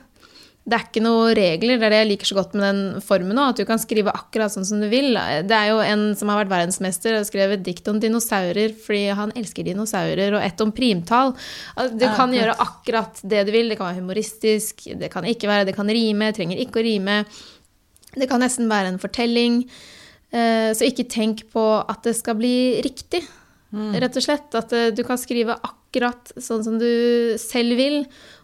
[0.63, 1.79] Det er ikke noen regler.
[1.81, 4.13] Det er det jeg liker så godt med den formen òg, At du kan skrive
[4.15, 5.17] akkurat sånn som du vil.
[5.49, 9.35] Det er jo en som har vært verdensmester og skrevet dikt om dinosaurer fordi han
[9.35, 11.35] elsker dinosaurer, og ett om primtall.
[11.75, 13.69] Altså, Du kan ja, gjøre akkurat det du vil.
[13.73, 17.19] Det kan være humoristisk, det kan ikke være, det kan rime, trenger ikke å rime.
[18.15, 19.65] Det kan nesten være en fortelling.
[20.31, 23.25] Eh, Så ikke tenk på at det skal bli riktig.
[23.73, 24.55] Rett og slett.
[24.55, 28.03] At eh, du kan skrive akkurat sånn som du selv vil.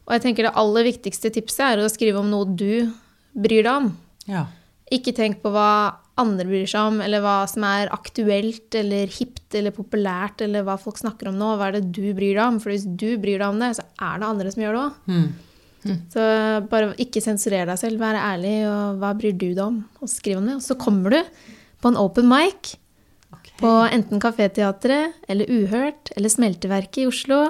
[0.09, 2.89] Og jeg tenker det aller viktigste tipset er å skrive om noe du
[3.39, 3.89] bryr deg om.
[4.29, 4.47] Ja.
[4.93, 9.55] Ikke tenk på hva andre bryr seg om, eller hva som er aktuelt eller hipt
[9.55, 11.53] eller populært, eller hva folk snakker om nå.
[11.59, 12.59] Hva er det du bryr deg om?
[12.63, 15.05] For hvis du bryr deg om det, så er det andre som gjør det òg.
[15.13, 15.29] Mm.
[16.13, 16.25] Så
[16.69, 19.79] bare ikke sensurer deg selv, Vær ærlig, og hva bryr du deg om?
[20.03, 20.59] Og skriv om det.
[20.59, 21.21] Og så kommer du
[21.79, 22.75] på en open mic
[23.59, 27.41] på enten Kaféteatret eller Uhørt eller Smelteverket i Oslo.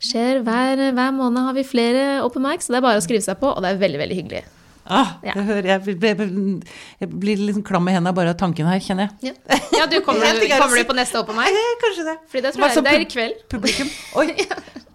[0.00, 3.22] Skjer hver, hver måned har vi flere open mic, så det er bare å skrive
[3.26, 4.42] seg på, og det er veldig, veldig hyggelig.
[4.90, 5.34] Ah, Ja.
[5.36, 6.62] det hører jeg, blir-
[7.00, 9.34] jeg blir litt sånn klam i hendene bare av tanken her, kjenner jeg.
[9.46, 10.24] Ja, ja du kommer,
[10.58, 11.52] kommer du på neste open mic?
[11.52, 12.16] Eh, Kanskje det.
[12.32, 13.44] Fordi det tror jeg det er i kveld.
[13.52, 13.92] Publikum.
[14.16, 14.34] Oi.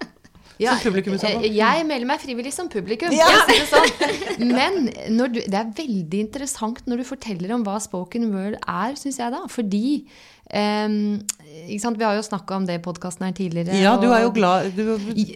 [0.62, 1.42] Ja, Som publikum fall.
[1.44, 3.12] eh, Jeg melder meg frivillig som publikum.
[3.16, 3.28] Ja.
[3.50, 4.46] si sånn.
[4.56, 8.96] Men når du, det er veldig interessant når du forteller om hva spoken word er,
[9.00, 9.44] syns jeg da.
[9.52, 9.86] Fordi
[10.46, 11.24] Um,
[11.66, 11.98] ikke sant?
[11.98, 13.74] Vi har jo snakka om det i podkasten her tidligere.
[13.82, 14.92] Ja, du er jo glad du,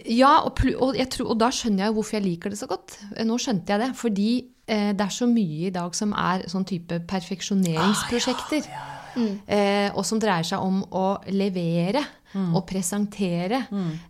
[0.06, 2.68] Ja, og, og, jeg tror, og da skjønner jeg jo hvorfor jeg liker det så
[2.70, 2.94] godt.
[3.26, 3.88] Nå skjønte jeg det.
[3.98, 4.28] Fordi
[4.70, 8.70] eh, det er så mye i dag som er sånn type perfeksjoneringsprosjekter.
[9.16, 12.04] Eh, og som dreier seg om å levere.
[12.54, 13.64] og presentere.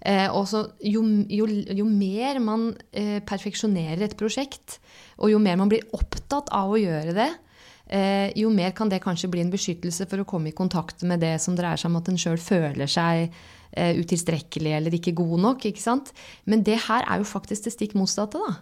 [0.04, 1.00] Eh, og så jo,
[1.32, 4.76] jo, jo mer man eh, perfeksjonerer et prosjekt,
[5.16, 7.30] og jo mer man blir opptatt av å gjøre det,
[7.88, 11.24] eh, jo mer kan det kanskje bli en beskyttelse for å komme i kontakt med
[11.24, 13.32] det som dreier seg om at en sjøl føler seg
[13.72, 15.64] eh, utilstrekkelig eller ikke god nok.
[15.64, 16.12] ikke sant?
[16.44, 18.36] Men det her er jo faktisk det stikk motsatte.
[18.36, 18.58] da.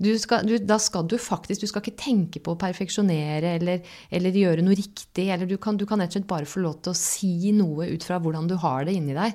[0.00, 3.82] Du skal, du, da skal du faktisk Du skal ikke tenke på å perfeksjonere eller,
[4.10, 5.28] eller gjøre noe riktig.
[5.30, 7.86] eller du kan, du kan rett og slett bare få lov til å si noe
[7.92, 9.34] ut fra hvordan du har det inni deg.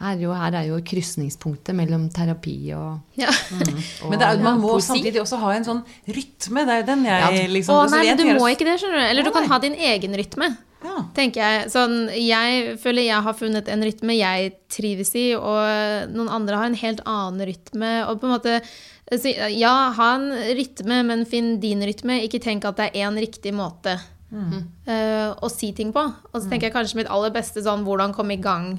[0.00, 3.28] Her, er jo, her er jo krysningspunktet mellom terapi og, Ja.
[4.02, 4.86] og Men det er, man må poesi.
[4.94, 6.64] samtidig også ha en sånn rytme.
[6.64, 7.46] Det er den jeg Ja.
[7.52, 9.06] liksom Å nei, men du må ikke det, skjønner du.
[9.10, 10.56] Eller du kan ha din egen rytme.
[10.82, 10.96] Ja.
[11.16, 11.70] tenker jeg.
[11.72, 16.70] Sånn, jeg føler jeg har funnet en rytme jeg trives i, og noen andre har
[16.70, 17.90] en helt annen rytme.
[18.08, 18.60] Og på en måte
[19.10, 22.20] så, Ja, ha en rytme, men finn din rytme.
[22.24, 23.98] Ikke tenk at det er én riktig måte
[24.86, 26.04] eh, å si ting på.
[26.32, 28.78] Og så tenker jeg kanskje mitt aller beste sånn hvordan komme i gang.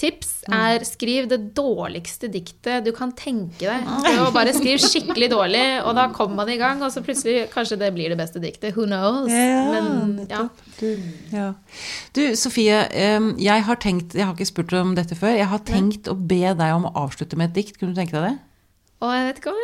[0.00, 3.84] Tips er skriv det dårligste diktet du kan tenke deg.
[4.02, 6.80] Så bare skriv skikkelig dårlig, og da kommer man i gang.
[6.82, 8.74] Og så plutselig kanskje det blir det beste diktet.
[8.74, 9.30] Who knows?
[9.30, 10.46] Ja, Men ja.
[10.80, 10.88] Du,
[11.30, 11.48] ja.
[12.16, 12.80] du Sofie,
[13.38, 15.36] jeg har tenkt Jeg har ikke spurt om dette før.
[15.38, 17.78] Jeg har tenkt å be deg om å avslutte med et dikt.
[17.78, 18.38] Kunne du tenke deg det?
[19.02, 19.62] Og jeg vet ikke om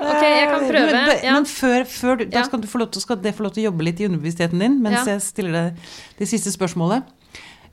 [0.00, 0.92] Ok, jeg kan prøve.
[0.92, 1.32] Men, Ja.
[1.36, 3.84] men før, før da skal, du få lov til, det få lov til å jobbe
[3.84, 7.04] litt i underbevisstheten din mens jeg stiller deg det siste spørsmålet.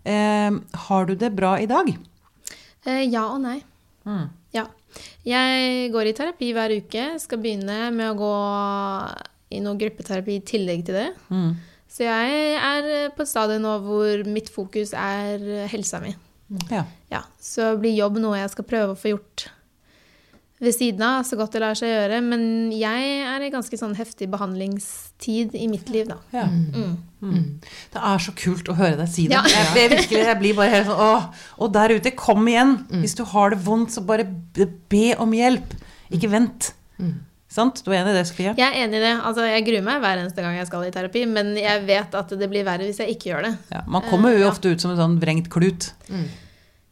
[0.08, 1.90] Em, har du det bra i dag?
[2.88, 3.58] Eh, ja og nei.
[4.08, 4.28] Mm.
[4.56, 4.68] Ja.
[5.28, 7.08] Jeg går i terapi hver uke.
[7.20, 8.36] Skal begynne med å gå
[9.58, 11.10] i noe gruppeterapi i tillegg til det.
[11.32, 11.52] Mm.
[11.92, 16.14] Så jeg er på et stadium nå hvor mitt fokus er helsa mi.
[16.72, 16.86] Ja.
[17.12, 19.50] Ja, så blir jobb noe jeg skal prøve å få gjort
[20.64, 22.22] ved siden av, så godt det lar seg gjøre.
[22.26, 26.18] Men jeg er i ganske sånn heftig behandlingstid i mitt liv, da.
[26.34, 26.48] ja.
[26.48, 26.96] Mm.
[27.18, 27.46] Mm.
[27.94, 29.38] Det er så kult å høre deg si det.
[29.38, 29.42] Ja.
[29.74, 31.24] Jeg, virkelig, jeg blir bare helt sånn åh,
[31.66, 32.76] Og der ute, kom igjen!
[33.02, 34.28] Hvis du har det vondt, så bare
[34.90, 35.74] be- om hjelp.
[36.14, 36.72] Ikke vent.
[37.58, 37.80] Sant?
[37.86, 38.54] Du er enig i det, Sofie?
[38.60, 39.14] Jeg er enig i det.
[39.26, 42.34] Altså, jeg gruer meg hver eneste gang jeg skal i terapi, men jeg vet at
[42.38, 43.54] det blir verre hvis jeg ikke gjør det.
[43.74, 44.52] Ja, man kommer jo uh, ja.
[44.52, 45.90] ofte ut som en sånn vrengt klut.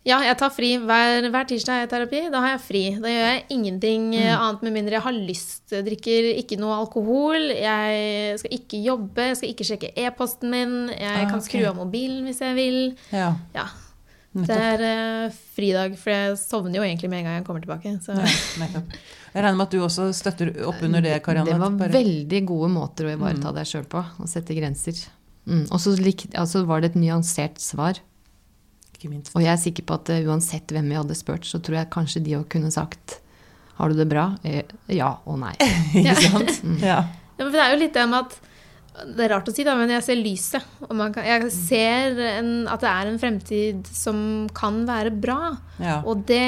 [0.06, 0.76] Ja, jeg tar fri.
[0.86, 2.20] Hver, hver tirsdag er jeg i terapi.
[2.34, 2.82] Da har jeg fri.
[3.02, 4.28] Da gjør jeg ingenting mm.
[4.36, 5.63] annet med mindre jeg har lyst.
[5.74, 7.48] Jeg drikker ikke noe alkohol.
[7.58, 9.26] Jeg skal ikke jobbe.
[9.32, 10.76] Jeg skal ikke sjekke e-posten min.
[10.94, 11.48] Jeg Ah, kan okay.
[11.48, 12.80] skru av mobilen hvis jeg vil.
[13.15, 13.65] Ja, Ja.
[14.36, 17.94] Det er uh, fridag, for jeg sovner jo egentlig med en gang jeg kommer tilbake.
[18.04, 18.18] Så.
[18.20, 18.98] Ja, nettopp.
[19.32, 21.54] Jeg regner med at du også støtter opp under det, Karianne.
[21.54, 24.04] Det var bare- veldig gode måter å ivareta deg sjøl på.
[24.04, 25.00] Å sette grenser.
[25.48, 25.63] Mm.
[25.72, 25.96] Og så
[26.36, 28.02] altså var det et nyansert svar.
[28.95, 29.34] Ikke minst.
[29.36, 31.91] Og jeg er sikker på at eh, uansett hvem vi hadde spurt, så tror jeg
[31.93, 33.19] kanskje de òg kunne sagt
[33.75, 34.29] Har du det bra?
[34.47, 34.63] Eh,
[34.95, 35.53] ja og nei.
[35.99, 36.62] Ikke sant?
[36.79, 37.01] Ja.
[37.36, 38.38] Ja, men det er jo litt det med at
[38.95, 40.63] Det er rart å si, da, men jeg ser lyset.
[40.88, 44.17] Og man kan, jeg ser en, at det er en fremtid som
[44.55, 45.51] kan være bra.
[45.84, 45.97] Ja.
[46.08, 46.39] Og det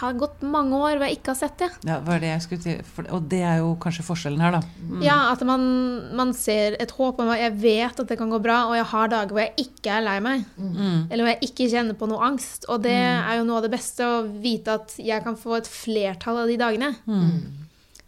[0.00, 1.68] har gått mange år hvor jeg ikke har sett det.
[1.84, 2.80] ja, var det jeg skulle til.
[2.94, 4.62] For, og det er jo kanskje forskjellen her, da.
[4.80, 5.02] Mm.
[5.04, 5.68] Ja, At man,
[6.16, 8.88] man ser et håp om at jeg vet at det kan gå bra, og jeg
[8.94, 10.48] har dager hvor jeg ikke er lei meg.
[10.56, 10.98] Mm.
[11.10, 12.64] Eller hvor jeg ikke kjenner på noe angst.
[12.72, 15.68] Og det er jo noe av det beste, å vite at jeg kan få et
[15.68, 16.94] flertall av de dagene.
[17.04, 17.58] Mm.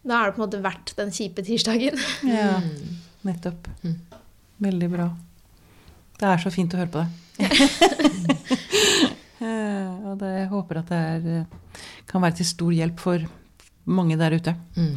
[0.05, 2.01] Da er det på en måte verdt den kjipe tirsdagen.
[2.29, 2.59] Ja,
[3.27, 3.69] nettopp.
[4.65, 5.09] Veldig bra.
[6.21, 7.21] Det er så fint å høre på deg.
[9.45, 13.25] Eh, og det, jeg håper at det er, eh, kan være til stor hjelp for
[13.93, 14.55] mange der ute.
[14.79, 14.95] Mm.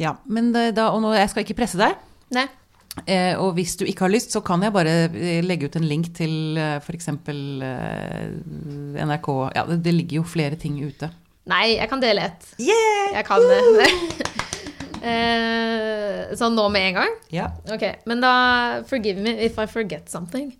[0.00, 1.94] Ja, men da, og nå, Jeg skal ikke presse deg.
[2.34, 2.46] Nei.
[3.06, 5.86] Eh, og hvis du ikke har lyst, så kan jeg bare eh, legge ut en
[5.86, 7.08] link til f.eks.
[7.12, 8.26] Eh,
[9.04, 9.30] NRK.
[9.54, 11.12] Ja, det, det ligger jo flere ting ute.
[11.48, 12.50] Nei, jeg kan dele ett.
[12.60, 13.14] Yeah!
[13.14, 14.42] Jeg kan det.
[15.02, 17.18] Eh, sånn nå med en gang?
[17.34, 17.50] Ja.
[17.72, 18.32] Ok, men da
[18.88, 20.52] Forgive me if I forget something.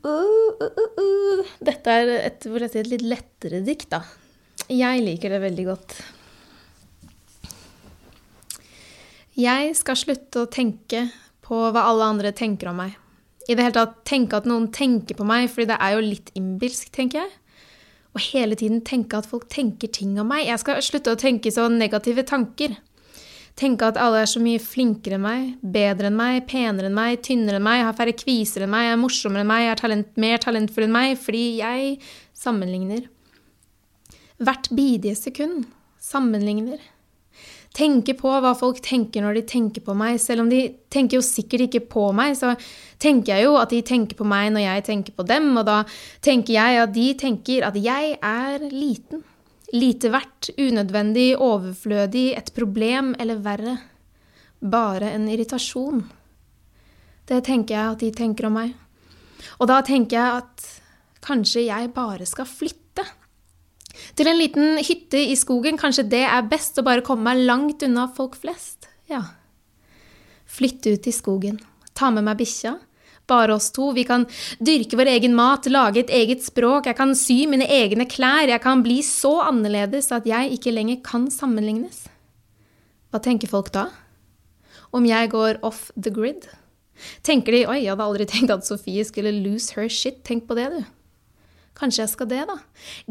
[0.00, 0.08] Uh,
[0.64, 1.52] uh, uh, uh.
[1.60, 4.04] Dette er et, et litt lettere dikt, da.
[4.70, 5.98] Jeg liker det veldig godt.
[9.40, 11.06] Jeg skal slutte å tenke
[11.44, 12.96] på hva alle andre tenker om meg.
[13.48, 16.30] I det hele tatt tenke at noen tenker på meg, fordi det er jo litt
[16.38, 17.32] innbilsk, tenker jeg.
[18.10, 20.48] Og hele tiden tenke at folk tenker ting om meg.
[20.48, 22.74] Jeg skal slutte å tenke så negative tanker.
[23.58, 27.18] Tenke at alle er så mye flinkere enn meg, bedre enn meg, penere enn meg,
[27.26, 30.40] tynnere enn meg, har færre kviser enn meg, er morsommere enn meg, er talent, mer
[30.42, 31.98] talentfull enn meg, fordi jeg
[32.40, 33.04] sammenligner.
[34.40, 35.66] Hvert bidige sekund
[36.00, 36.80] sammenligner.
[37.76, 40.18] Tenker på hva folk tenker når de tenker på meg.
[40.18, 42.56] Selv om de tenker jo sikkert ikke på meg, så
[43.00, 45.82] tenker jeg jo at de tenker på meg når jeg tenker på dem, og da
[46.24, 49.22] tenker jeg at de tenker at jeg er liten.
[49.70, 53.76] Lite verdt, unødvendig, overflødig, et problem eller verre.
[54.60, 56.02] Bare en irritasjon.
[57.30, 58.74] Det tenker jeg at de tenker om meg.
[59.62, 60.68] Og da tenker jeg at
[61.20, 63.04] Kanskje jeg bare skal flytte?
[64.18, 67.84] Til en liten hytte i skogen, kanskje det er best å bare komme meg langt
[67.86, 68.88] unna folk flest?
[69.10, 69.22] Ja.
[70.50, 71.58] Flytte ut i skogen.
[71.94, 72.76] Ta med meg bikkja.
[73.30, 73.92] Bare oss to.
[73.94, 74.26] Vi kan
[74.58, 76.88] dyrke vår egen mat, lage et eget språk.
[76.90, 78.50] Jeg kan sy mine egne klær.
[78.50, 82.08] Jeg kan bli så annerledes at jeg ikke lenger kan sammenlignes.
[83.10, 83.88] Hva tenker folk da?
[84.94, 86.48] Om jeg går off the grid?
[87.22, 90.22] Tenker de 'oi, jeg hadde aldri tenkt at Sofie skulle lose her shit'.
[90.24, 90.80] Tenk på det, du.
[91.80, 92.56] Kanskje jeg skal det, da.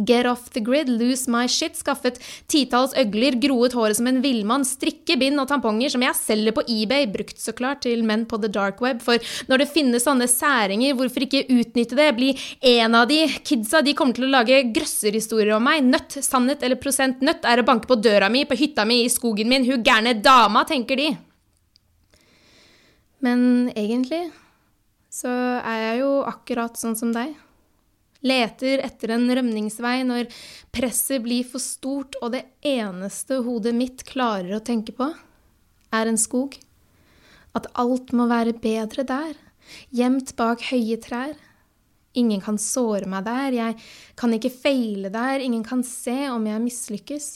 [0.05, 2.19] Get off the grid, lose my shit, skaffet
[2.51, 6.65] titalls øgler, groet håret som en villmann, strikke bind og tamponger som jeg selger på
[6.69, 9.17] eBay, brukt så klart til menn på the dark web, for
[9.49, 12.29] når det finnes sånne særinger, hvorfor ikke utnytte det, bli
[12.75, 16.81] en av de, kidsa de kommer til å lage grøsserhistorier om meg, nødt, sannhet eller
[16.81, 19.81] prosent nødt er å banke på døra mi, på hytta mi, i skogen min, hun
[19.85, 21.09] gærne dama, tenker de.
[23.25, 23.41] Men
[23.75, 24.27] egentlig
[25.11, 25.29] så
[25.65, 27.33] er jeg jo akkurat sånn som deg.
[28.19, 30.27] Leter etter en rømningsvei når
[30.75, 35.07] presset blir for stort, og det eneste hodet mitt klarer å tenke på,
[35.95, 36.57] er en skog.
[37.55, 39.37] At alt må være bedre der,
[39.95, 41.37] gjemt bak høye trær.
[42.17, 43.77] Ingen kan såre meg der, jeg
[44.19, 47.27] kan ikke feile der, ingen kan se om jeg mislykkes.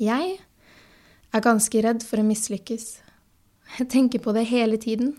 [0.00, 0.36] Jeg
[1.30, 2.86] er ganske redd for å mislykkes.
[3.78, 5.16] Jeg tenker på det hele tiden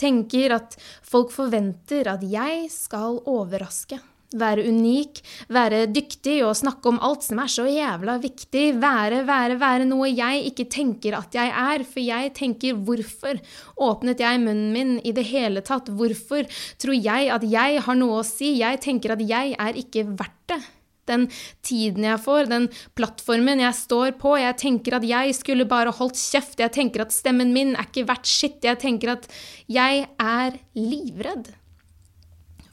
[0.00, 3.98] tenker at folk forventer at jeg skal overraske.
[4.36, 5.20] Være unik,
[5.54, 8.64] være dyktig og snakke om alt som er så jævla viktig.
[8.82, 11.84] Være, være, være noe jeg ikke tenker at jeg er.
[11.86, 13.38] For jeg tenker hvorfor
[13.86, 15.92] åpnet jeg munnen min i det hele tatt?
[15.94, 16.48] Hvorfor
[16.82, 18.56] tror jeg at jeg har noe å si?
[18.58, 20.64] Jeg tenker at jeg er ikke verdt det
[21.10, 21.28] den
[21.66, 24.36] tiden jeg får, den plattformen jeg står på.
[24.40, 26.58] Jeg tenker at jeg skulle bare holdt kjeft.
[26.62, 28.60] Jeg tenker at stemmen min er ikke verdt skitt.
[28.66, 29.30] Jeg tenker at
[29.70, 31.52] jeg er livredd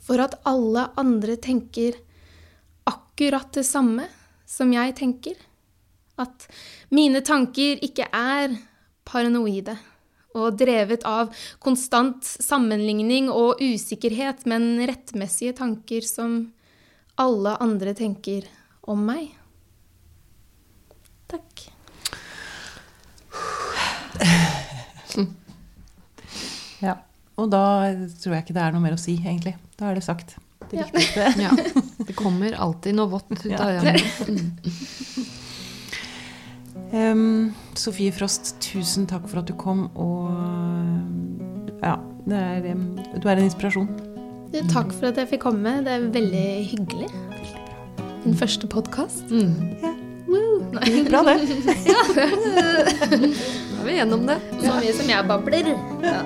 [0.04, 1.96] for at alle andre tenker
[2.90, 4.10] akkurat det samme
[4.50, 5.38] som jeg tenker.
[6.20, 6.48] At
[6.94, 8.54] mine tanker ikke er
[9.08, 9.78] paranoide
[10.34, 11.32] og drevet av
[11.62, 16.54] konstant sammenligning og usikkerhet, men rettmessige tanker som
[17.16, 18.48] alle andre tenker
[18.90, 19.32] om meg.
[21.32, 21.70] Takk.
[26.84, 26.98] Ja.
[27.40, 27.64] Og da
[28.22, 29.56] tror jeg ikke det er noe mer å si, egentlig.
[29.80, 30.36] Da er det sagt.
[30.70, 31.34] Det viktigste.
[31.46, 31.52] Ja.
[32.04, 34.02] Det kommer alltid noe vått ut av øynene.
[37.80, 40.30] Sofie Frost, tusen takk for at du kom, og
[41.82, 41.96] ja,
[42.30, 42.68] det er,
[43.18, 44.13] du er en inspirasjon.
[44.54, 45.72] Du, takk for at jeg fikk komme.
[45.82, 47.08] Det er veldig hyggelig.
[48.22, 49.32] Min første podkast.
[49.34, 49.56] Mm.
[51.10, 51.40] Bra, det.
[53.74, 54.38] Da er vi gjennom det.
[54.62, 55.72] Så mye som jeg babler.
[56.06, 56.22] Ja.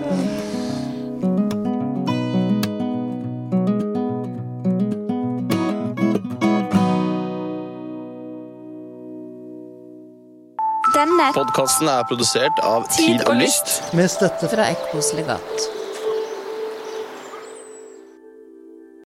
[10.97, 13.79] Denne Podkasten er produsert av Tid og Lyst.
[13.95, 15.76] Med støtte fra Ekkos legat.